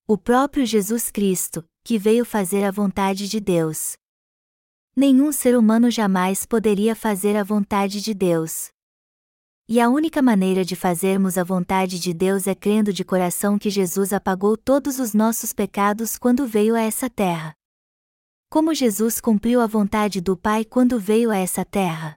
O 0.09 0.17
próprio 0.17 0.65
Jesus 0.65 1.11
Cristo, 1.11 1.63
que 1.85 1.99
veio 1.99 2.25
fazer 2.25 2.65
a 2.65 2.71
vontade 2.71 3.29
de 3.29 3.41
Deus. 3.41 3.93
Nenhum 4.97 5.31
ser 5.31 5.55
humano 5.55 5.91
jamais 5.91 6.47
poderia 6.47 6.97
fazer 6.97 7.37
a 7.37 7.45
vontade 7.45 8.01
de 8.01 8.15
Deus. 8.15 8.73
E 9.67 9.81
a 9.81 9.89
única 9.89 10.21
maneira 10.21 10.63
de 10.63 10.77
fazermos 10.77 11.39
a 11.39 11.43
vontade 11.43 11.99
de 11.99 12.13
Deus 12.13 12.47
é 12.47 12.55
crendo 12.55 12.93
de 12.93 13.03
coração 13.03 13.59
que 13.59 13.71
Jesus 13.71 14.13
apagou 14.13 14.59
todos 14.59 14.99
os 14.99 15.15
nossos 15.15 15.55
pecados 15.55 16.19
quando 16.19 16.47
veio 16.47 16.75
a 16.75 16.83
essa 16.83 17.09
terra. 17.09 17.57
Como 18.51 18.75
Jesus 18.75 19.23
cumpriu 19.23 19.63
a 19.63 19.67
vontade 19.67 20.21
do 20.21 20.37
Pai 20.37 20.67
quando 20.67 21.01
veio 21.01 21.31
a 21.31 21.39
essa 21.39 21.65
terra? 21.65 22.15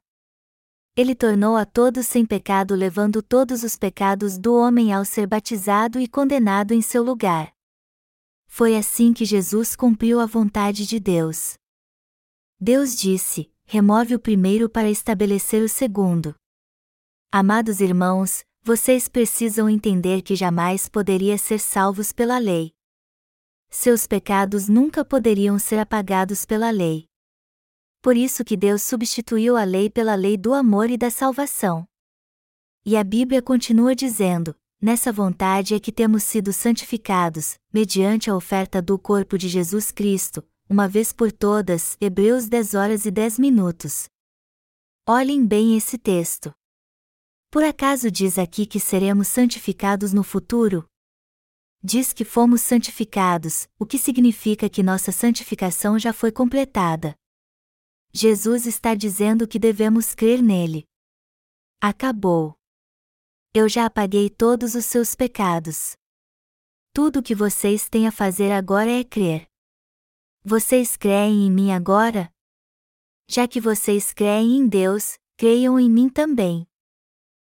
Ele 0.94 1.16
tornou 1.16 1.56
a 1.56 1.66
todos 1.66 2.06
sem 2.06 2.26
pecado, 2.26 2.76
levando 2.76 3.22
todos 3.22 3.64
os 3.64 3.78
pecados 3.78 4.38
do 4.38 4.54
homem 4.54 4.92
ao 4.92 5.06
ser 5.06 5.26
batizado 5.26 6.02
e 6.02 6.08
condenado 6.08 6.74
em 6.74 6.82
seu 6.82 7.02
lugar. 7.02 7.54
Foi 8.46 8.76
assim 8.76 9.14
que 9.14 9.24
Jesus 9.24 9.74
cumpriu 9.74 10.20
a 10.20 10.26
vontade 10.26 10.86
de 10.86 11.00
Deus. 11.00 11.54
Deus 12.60 12.94
disse: 12.94 13.50
remove 13.64 14.16
o 14.16 14.20
primeiro 14.20 14.70
para 14.70 14.90
estabelecer 14.90 15.64
o 15.64 15.70
segundo. 15.70 16.36
Amados 17.32 17.82
irmãos, 17.82 18.44
vocês 18.64 19.08
precisam 19.08 19.70
entender 19.70 20.22
que 20.22 20.36
jamais 20.36 20.90
poderia 20.90 21.38
ser 21.38 21.60
salvos 21.60 22.12
pela 22.12 22.38
lei 22.38 22.78
seus 23.70 24.08
pecados 24.08 24.68
nunca 24.68 25.04
poderiam 25.04 25.60
ser 25.60 25.80
apagados 25.80 26.46
pela 26.46 26.70
lei. 26.70 27.08
Por 28.02 28.16
isso 28.16 28.44
que 28.44 28.56
Deus 28.56 28.82
substituiu 28.82 29.58
a 29.58 29.64
lei 29.64 29.90
pela 29.90 30.16
lei 30.16 30.38
do 30.38 30.54
amor 30.54 30.90
e 30.90 30.98
da 30.98 31.10
salvação. 31.10 31.88
E 32.86 32.96
a 32.96 33.04
Bíblia 33.04 33.42
continua 33.42 33.94
dizendo: 33.94 34.56
nessa 34.82 35.12
vontade 35.12 35.74
é 35.74 35.80
que 35.80 35.92
temos 35.92 36.24
sido 36.24 36.54
santificados, 36.54 37.60
mediante 37.74 38.30
a 38.30 38.36
oferta 38.36 38.82
do 38.82 38.98
corpo 38.98 39.38
de 39.38 39.50
Jesus 39.50 39.92
Cristo, 39.92 40.44
uma 40.70 40.88
vez 40.88 41.12
por 41.12 41.32
todas. 41.32 41.98
Hebreus 42.00 42.48
10 42.48 42.74
horas 42.74 43.06
e 43.06 43.12
10 43.12 43.40
minutos. 43.40 44.10
Olhem 45.06 45.46
bem 45.46 45.76
esse 45.76 45.98
texto. 45.98 46.54
Por 47.50 47.64
acaso 47.64 48.12
diz 48.12 48.38
aqui 48.38 48.66
que 48.66 48.80
seremos 48.80 49.28
santificados 49.28 50.14
no 50.14 50.24
futuro? 50.24 50.88
diz 51.84 52.12
que 52.12 52.26
fomos 52.26 52.62
santificados, 52.62 53.66
o 53.80 53.86
que 53.86 53.98
significa 53.98 54.70
que 54.70 54.84
nossa 54.84 55.12
santificação 55.12 55.98
já 55.98 56.12
foi 56.12 56.34
completada. 56.34 57.16
Jesus 58.12 58.66
está 58.66 58.94
dizendo 58.94 59.48
que 59.48 59.58
devemos 59.58 60.14
crer 60.14 60.42
nele. 60.42 60.86
Acabou. 61.80 62.56
Eu 63.54 63.70
já 63.70 63.86
apaguei 63.86 64.30
todos 64.30 64.76
os 64.76 64.86
seus 64.86 65.16
pecados. 65.16 65.96
Tudo 66.92 67.20
o 67.20 67.24
que 67.24 67.34
vocês 67.34 67.88
têm 67.88 68.06
a 68.06 68.12
fazer 68.12 68.52
agora 68.52 68.92
é 68.92 69.04
crer. 69.06 69.48
Vocês 70.44 70.98
creem 70.98 71.48
em 71.48 71.52
mim 71.52 71.72
agora? 71.72 72.30
Já 73.30 73.48
que 73.48 73.62
vocês 73.62 74.12
creem 74.12 74.58
em 74.58 74.68
Deus, 74.68 75.18
creiam 75.38 75.80
em 75.80 75.90
mim 75.90 76.10
também. 76.10 76.67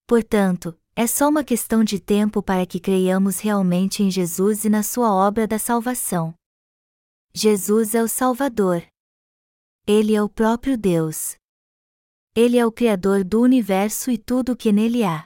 Portanto, 0.10 0.76
é 0.96 1.06
só 1.06 1.30
uma 1.30 1.44
questão 1.44 1.84
de 1.84 2.00
tempo 2.00 2.42
para 2.42 2.66
que 2.66 2.80
creiamos 2.80 3.40
realmente 3.40 4.02
em 4.02 4.10
Jesus 4.10 4.66
e 4.66 4.70
na 4.70 4.82
sua 4.82 5.14
obra 5.14 5.46
da 5.46 5.60
salvação. 5.60 6.34
Jesus 7.32 7.94
é 7.94 8.02
o 8.02 8.08
Salvador. 8.08 8.84
Ele 9.86 10.16
é 10.16 10.24
o 10.24 10.28
próprio 10.28 10.76
Deus. 10.76 11.36
Ele 12.36 12.58
é 12.58 12.66
o 12.66 12.72
Criador 12.72 13.24
do 13.24 13.40
universo 13.40 14.10
e 14.10 14.18
tudo 14.18 14.54
o 14.54 14.58
que 14.58 14.72
nele 14.72 15.04
há. 15.04 15.26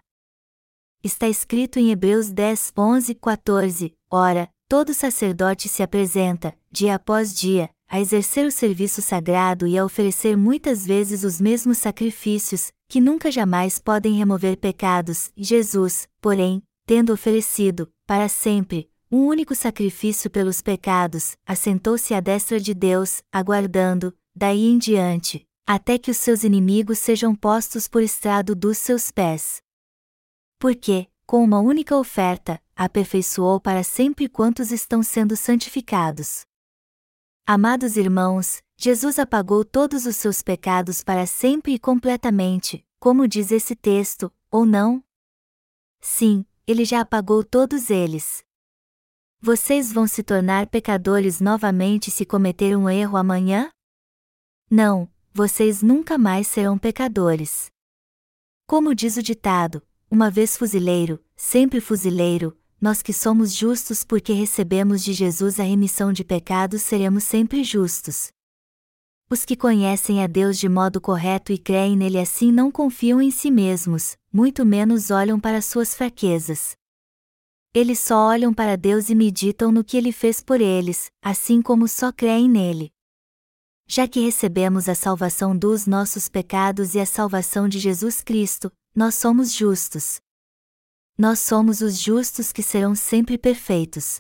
Está 1.02 1.30
escrito 1.30 1.80
em 1.80 1.90
Hebreus 1.90 2.30
10, 2.30 2.74
11 2.78 3.16
14: 3.16 3.94
Ora, 4.12 4.50
todo 4.68 4.94
sacerdote 4.94 5.70
se 5.70 5.82
apresenta, 5.82 6.60
dia 6.70 6.96
após 6.96 7.34
dia, 7.34 7.73
a 7.94 8.02
exercer 8.02 8.44
o 8.44 8.52
serviço 8.52 9.04
sagrado 9.04 9.68
e 9.68 9.78
a 9.78 9.86
oferecer 9.86 10.36
muitas 10.36 10.84
vezes 10.84 11.24
os 11.24 11.40
mesmos 11.40 11.78
sacrifícios, 11.78 12.72
que 12.90 13.00
nunca 13.00 13.30
jamais 13.30 13.78
podem 13.78 14.16
remover 14.16 14.58
pecados, 14.58 15.32
Jesus, 15.38 16.10
porém, 16.20 16.64
tendo 16.88 17.14
oferecido, 17.14 17.88
para 18.08 18.28
sempre, 18.28 18.90
um 19.12 19.28
único 19.28 19.54
sacrifício 19.54 20.28
pelos 20.28 20.60
pecados, 20.60 21.38
assentou-se 21.46 22.16
à 22.16 22.20
destra 22.20 22.60
de 22.60 22.74
Deus, 22.74 23.22
aguardando, 23.32 24.12
daí 24.36 24.66
em 24.66 24.80
diante, 24.80 25.46
até 25.64 26.00
que 26.00 26.10
os 26.10 26.18
seus 26.18 26.44
inimigos 26.44 26.98
sejam 26.98 27.36
postos 27.36 27.88
por 27.88 28.02
estrado 28.02 28.56
dos 28.56 28.80
seus 28.80 29.12
pés. 29.12 29.62
Porque, 30.58 31.06
com 31.28 31.44
uma 31.44 31.60
única 31.60 31.96
oferta, 31.96 32.60
aperfeiçoou 32.76 33.60
para 33.60 33.84
sempre 33.84 34.28
quantos 34.28 34.72
estão 34.72 35.04
sendo 35.04 35.38
santificados. 35.38 36.44
Amados 37.46 37.98
irmãos, 37.98 38.64
Jesus 38.78 39.20
apagou 39.20 39.66
todos 39.66 40.06
os 40.06 40.16
seus 40.16 40.42
pecados 40.42 41.04
para 41.04 41.26
sempre 41.26 41.74
e 41.74 41.80
completamente, 41.80 42.88
como 43.02 43.28
diz 43.28 43.52
esse 43.52 43.76
texto, 43.76 44.32
ou 44.50 44.66
não? 44.66 45.04
Sim, 46.00 46.46
ele 46.66 46.86
já 46.86 47.02
apagou 47.02 47.44
todos 47.44 47.90
eles. 47.90 48.46
Vocês 49.42 49.92
vão 49.92 50.08
se 50.08 50.24
tornar 50.24 50.68
pecadores 50.68 51.42
novamente 51.42 52.10
se 52.10 52.26
cometer 52.26 52.78
um 52.78 52.90
erro 52.90 53.18
amanhã? 53.18 53.70
Não, 54.72 55.12
vocês 55.34 55.82
nunca 55.82 56.18
mais 56.18 56.48
serão 56.48 56.78
pecadores. 56.78 57.70
Como 58.66 58.96
diz 58.96 59.18
o 59.18 59.22
ditado, 59.22 59.86
uma 60.10 60.32
vez 60.32 60.56
fuzileiro, 60.56 61.22
sempre 61.36 61.82
fuzileiro, 61.82 62.58
nós 62.84 63.02
que 63.02 63.14
somos 63.14 63.56
justos 63.56 64.04
porque 64.04 64.34
recebemos 64.34 65.02
de 65.06 65.14
Jesus 65.14 65.58
a 65.58 65.64
remissão 65.64 66.12
de 66.12 66.22
pecados 66.22 66.82
seremos 66.82 67.24
sempre 67.24 67.64
justos. 67.64 68.30
Os 69.30 69.46
que 69.46 69.56
conhecem 69.56 70.22
a 70.22 70.28
Deus 70.28 70.60
de 70.60 70.68
modo 70.68 71.00
correto 71.00 71.54
e 71.54 71.58
creem 71.58 71.96
nele 71.96 72.20
assim 72.20 72.52
não 72.52 72.70
confiam 72.70 73.22
em 73.22 73.32
si 73.32 73.50
mesmos, 73.50 74.18
muito 74.34 74.66
menos 74.66 75.12
olham 75.12 75.40
para 75.40 75.62
suas 75.62 75.96
fraquezas. 75.96 76.76
Eles 77.74 78.00
só 78.00 78.28
olham 78.28 78.54
para 78.54 78.76
Deus 78.76 79.10
e 79.10 79.16
meditam 79.16 79.72
no 79.72 79.82
que 79.82 79.96
ele 79.96 80.12
fez 80.12 80.42
por 80.42 80.60
eles, 80.60 81.10
assim 81.22 81.62
como 81.62 81.88
só 81.88 82.12
creem 82.12 82.50
nele. 82.50 82.92
Já 83.88 84.10
que 84.10 84.20
recebemos 84.20 84.90
a 84.90 84.94
salvação 84.94 85.58
dos 85.58 85.88
nossos 85.88 86.28
pecados 86.28 86.96
e 86.96 87.00
a 87.00 87.06
salvação 87.06 87.70
de 87.70 87.80
Jesus 87.80 88.20
Cristo, 88.20 88.70
nós 88.94 89.16
somos 89.16 89.54
justos. 89.54 90.20
Nós 91.18 91.40
somos 91.40 91.82
os 91.82 92.00
justos 92.00 92.52
que 92.52 92.64
serão 92.64 92.96
sempre 92.96 93.38
perfeitos. 93.38 94.20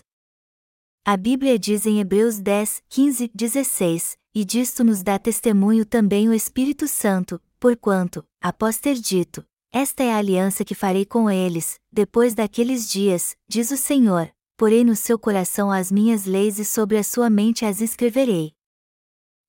A 1.04 1.18
Bíblia 1.18 1.58
diz 1.58 1.88
em 1.88 2.00
Hebreus 2.00 2.40
10, 2.40 2.84
15, 2.88 3.32
16, 3.34 4.18
e 4.34 4.46
disto 4.46 4.84
nos 4.84 5.02
dá 5.02 5.18
testemunho 5.18 5.86
também 5.86 6.30
o 6.30 6.34
Espírito 6.34 6.88
Santo, 6.88 7.42
porquanto, 7.60 8.24
após 8.40 8.78
ter 8.78 8.96
dito, 8.96 9.44
esta 9.72 10.04
é 10.04 10.14
a 10.14 10.18
aliança 10.18 10.64
que 10.64 10.76
farei 10.76 11.04
com 11.04 11.32
eles, 11.32 11.80
depois 11.92 12.36
daqueles 12.36 12.88
dias, 12.88 13.36
diz 13.48 13.72
o 13.72 13.78
Senhor, 13.78 14.32
porei 14.56 14.84
no 14.84 14.96
seu 14.96 15.18
coração 15.18 15.72
as 15.72 15.92
minhas 15.92 16.26
leis 16.26 16.60
e 16.60 16.64
sobre 16.64 16.98
a 16.98 17.04
sua 17.04 17.28
mente 17.28 17.66
as 17.66 17.82
escreverei. 17.82 18.54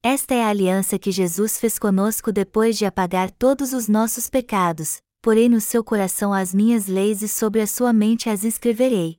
Esta 0.03 0.35
é 0.35 0.43
a 0.43 0.49
aliança 0.49 0.99
que 0.99 1.13
Jesus 1.13 1.59
fez 1.59 1.79
conosco 1.79 2.33
depois 2.33 2.79
de 2.79 2.87
apagar 2.87 3.31
todos 3.31 3.75
os 3.75 3.87
nossos 3.87 4.31
pecados, 4.31 5.03
porei 5.25 5.49
no 5.49 5.59
seu 5.59 5.83
coração 5.83 6.35
as 6.35 6.53
minhas 6.53 6.87
leis 6.87 7.23
e 7.23 7.29
sobre 7.29 7.63
a 7.63 7.67
sua 7.67 7.95
mente 7.95 8.29
as 8.29 8.45
escreverei. 8.45 9.19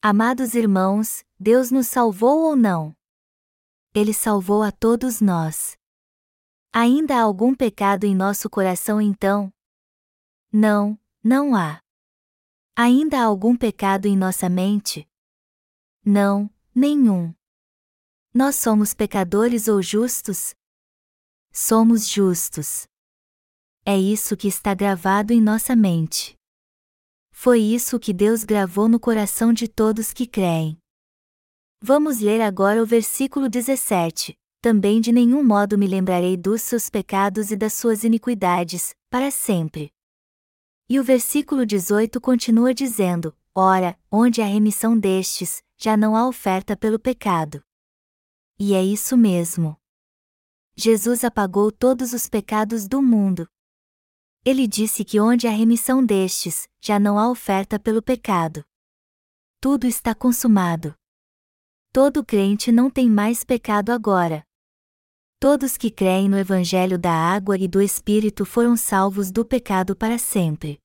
Amados 0.00 0.54
irmãos, 0.54 1.22
Deus 1.38 1.70
nos 1.70 1.86
salvou 1.86 2.44
ou 2.44 2.56
não? 2.56 2.96
Ele 3.94 4.14
salvou 4.14 4.62
a 4.62 4.72
todos 4.72 5.20
nós. 5.20 5.76
Ainda 6.72 7.18
há 7.18 7.20
algum 7.20 7.54
pecado 7.54 8.04
em 8.04 8.14
nosso 8.14 8.48
coração 8.48 9.02
então? 9.02 9.52
Não, 10.50 10.98
não 11.22 11.54
há. 11.54 11.82
Ainda 12.74 13.20
há 13.20 13.24
algum 13.24 13.54
pecado 13.54 14.06
em 14.06 14.16
nossa 14.16 14.48
mente? 14.48 15.06
Não, 16.02 16.50
nenhum. 16.74 17.34
Nós 18.32 18.56
somos 18.56 18.94
pecadores 18.94 19.68
ou 19.68 19.82
justos? 19.82 20.54
Somos 21.52 22.08
justos. 22.08 22.88
É 23.84 23.98
isso 23.98 24.36
que 24.36 24.46
está 24.46 24.74
gravado 24.74 25.32
em 25.32 25.40
nossa 25.40 25.74
mente. 25.74 26.36
Foi 27.32 27.58
isso 27.58 27.98
que 27.98 28.12
Deus 28.12 28.44
gravou 28.44 28.88
no 28.88 29.00
coração 29.00 29.52
de 29.52 29.66
todos 29.66 30.12
que 30.12 30.24
creem. 30.24 30.78
Vamos 31.80 32.20
ler 32.20 32.40
agora 32.40 32.80
o 32.80 32.86
versículo 32.86 33.48
17. 33.48 34.38
Também 34.60 35.00
de 35.00 35.10
nenhum 35.10 35.42
modo 35.42 35.76
me 35.76 35.88
lembrarei 35.88 36.36
dos 36.36 36.62
seus 36.62 36.88
pecados 36.88 37.50
e 37.50 37.56
das 37.56 37.72
suas 37.72 38.04
iniquidades, 38.04 38.94
para 39.10 39.32
sempre. 39.32 39.90
E 40.88 41.00
o 41.00 41.02
versículo 41.02 41.66
18 41.66 42.20
continua 42.20 42.72
dizendo: 42.72 43.36
Ora, 43.52 43.98
onde 44.08 44.40
há 44.40 44.46
remissão 44.46 44.96
destes, 44.96 45.60
já 45.76 45.96
não 45.96 46.14
há 46.14 46.28
oferta 46.28 46.76
pelo 46.76 47.00
pecado. 47.00 47.60
E 48.56 48.74
é 48.74 48.84
isso 48.84 49.16
mesmo. 49.16 49.76
Jesus 50.76 51.24
apagou 51.24 51.72
todos 51.72 52.12
os 52.12 52.28
pecados 52.28 52.86
do 52.86 53.02
mundo. 53.02 53.48
Ele 54.44 54.66
disse 54.66 55.04
que 55.04 55.20
onde 55.20 55.46
há 55.46 55.50
remissão 55.50 56.04
destes, 56.04 56.68
já 56.80 56.98
não 56.98 57.16
há 57.16 57.30
oferta 57.30 57.78
pelo 57.78 58.02
pecado. 58.02 58.64
Tudo 59.60 59.86
está 59.86 60.16
consumado. 60.16 60.94
Todo 61.92 62.24
crente 62.24 62.72
não 62.72 62.90
tem 62.90 63.08
mais 63.08 63.44
pecado 63.44 63.92
agora. 63.92 64.42
Todos 65.38 65.76
que 65.76 65.92
creem 65.92 66.28
no 66.28 66.36
Evangelho 66.36 66.98
da 66.98 67.12
água 67.12 67.56
e 67.56 67.68
do 67.68 67.80
Espírito 67.80 68.44
foram 68.44 68.76
salvos 68.76 69.30
do 69.30 69.44
pecado 69.44 69.94
para 69.94 70.18
sempre. 70.18 70.81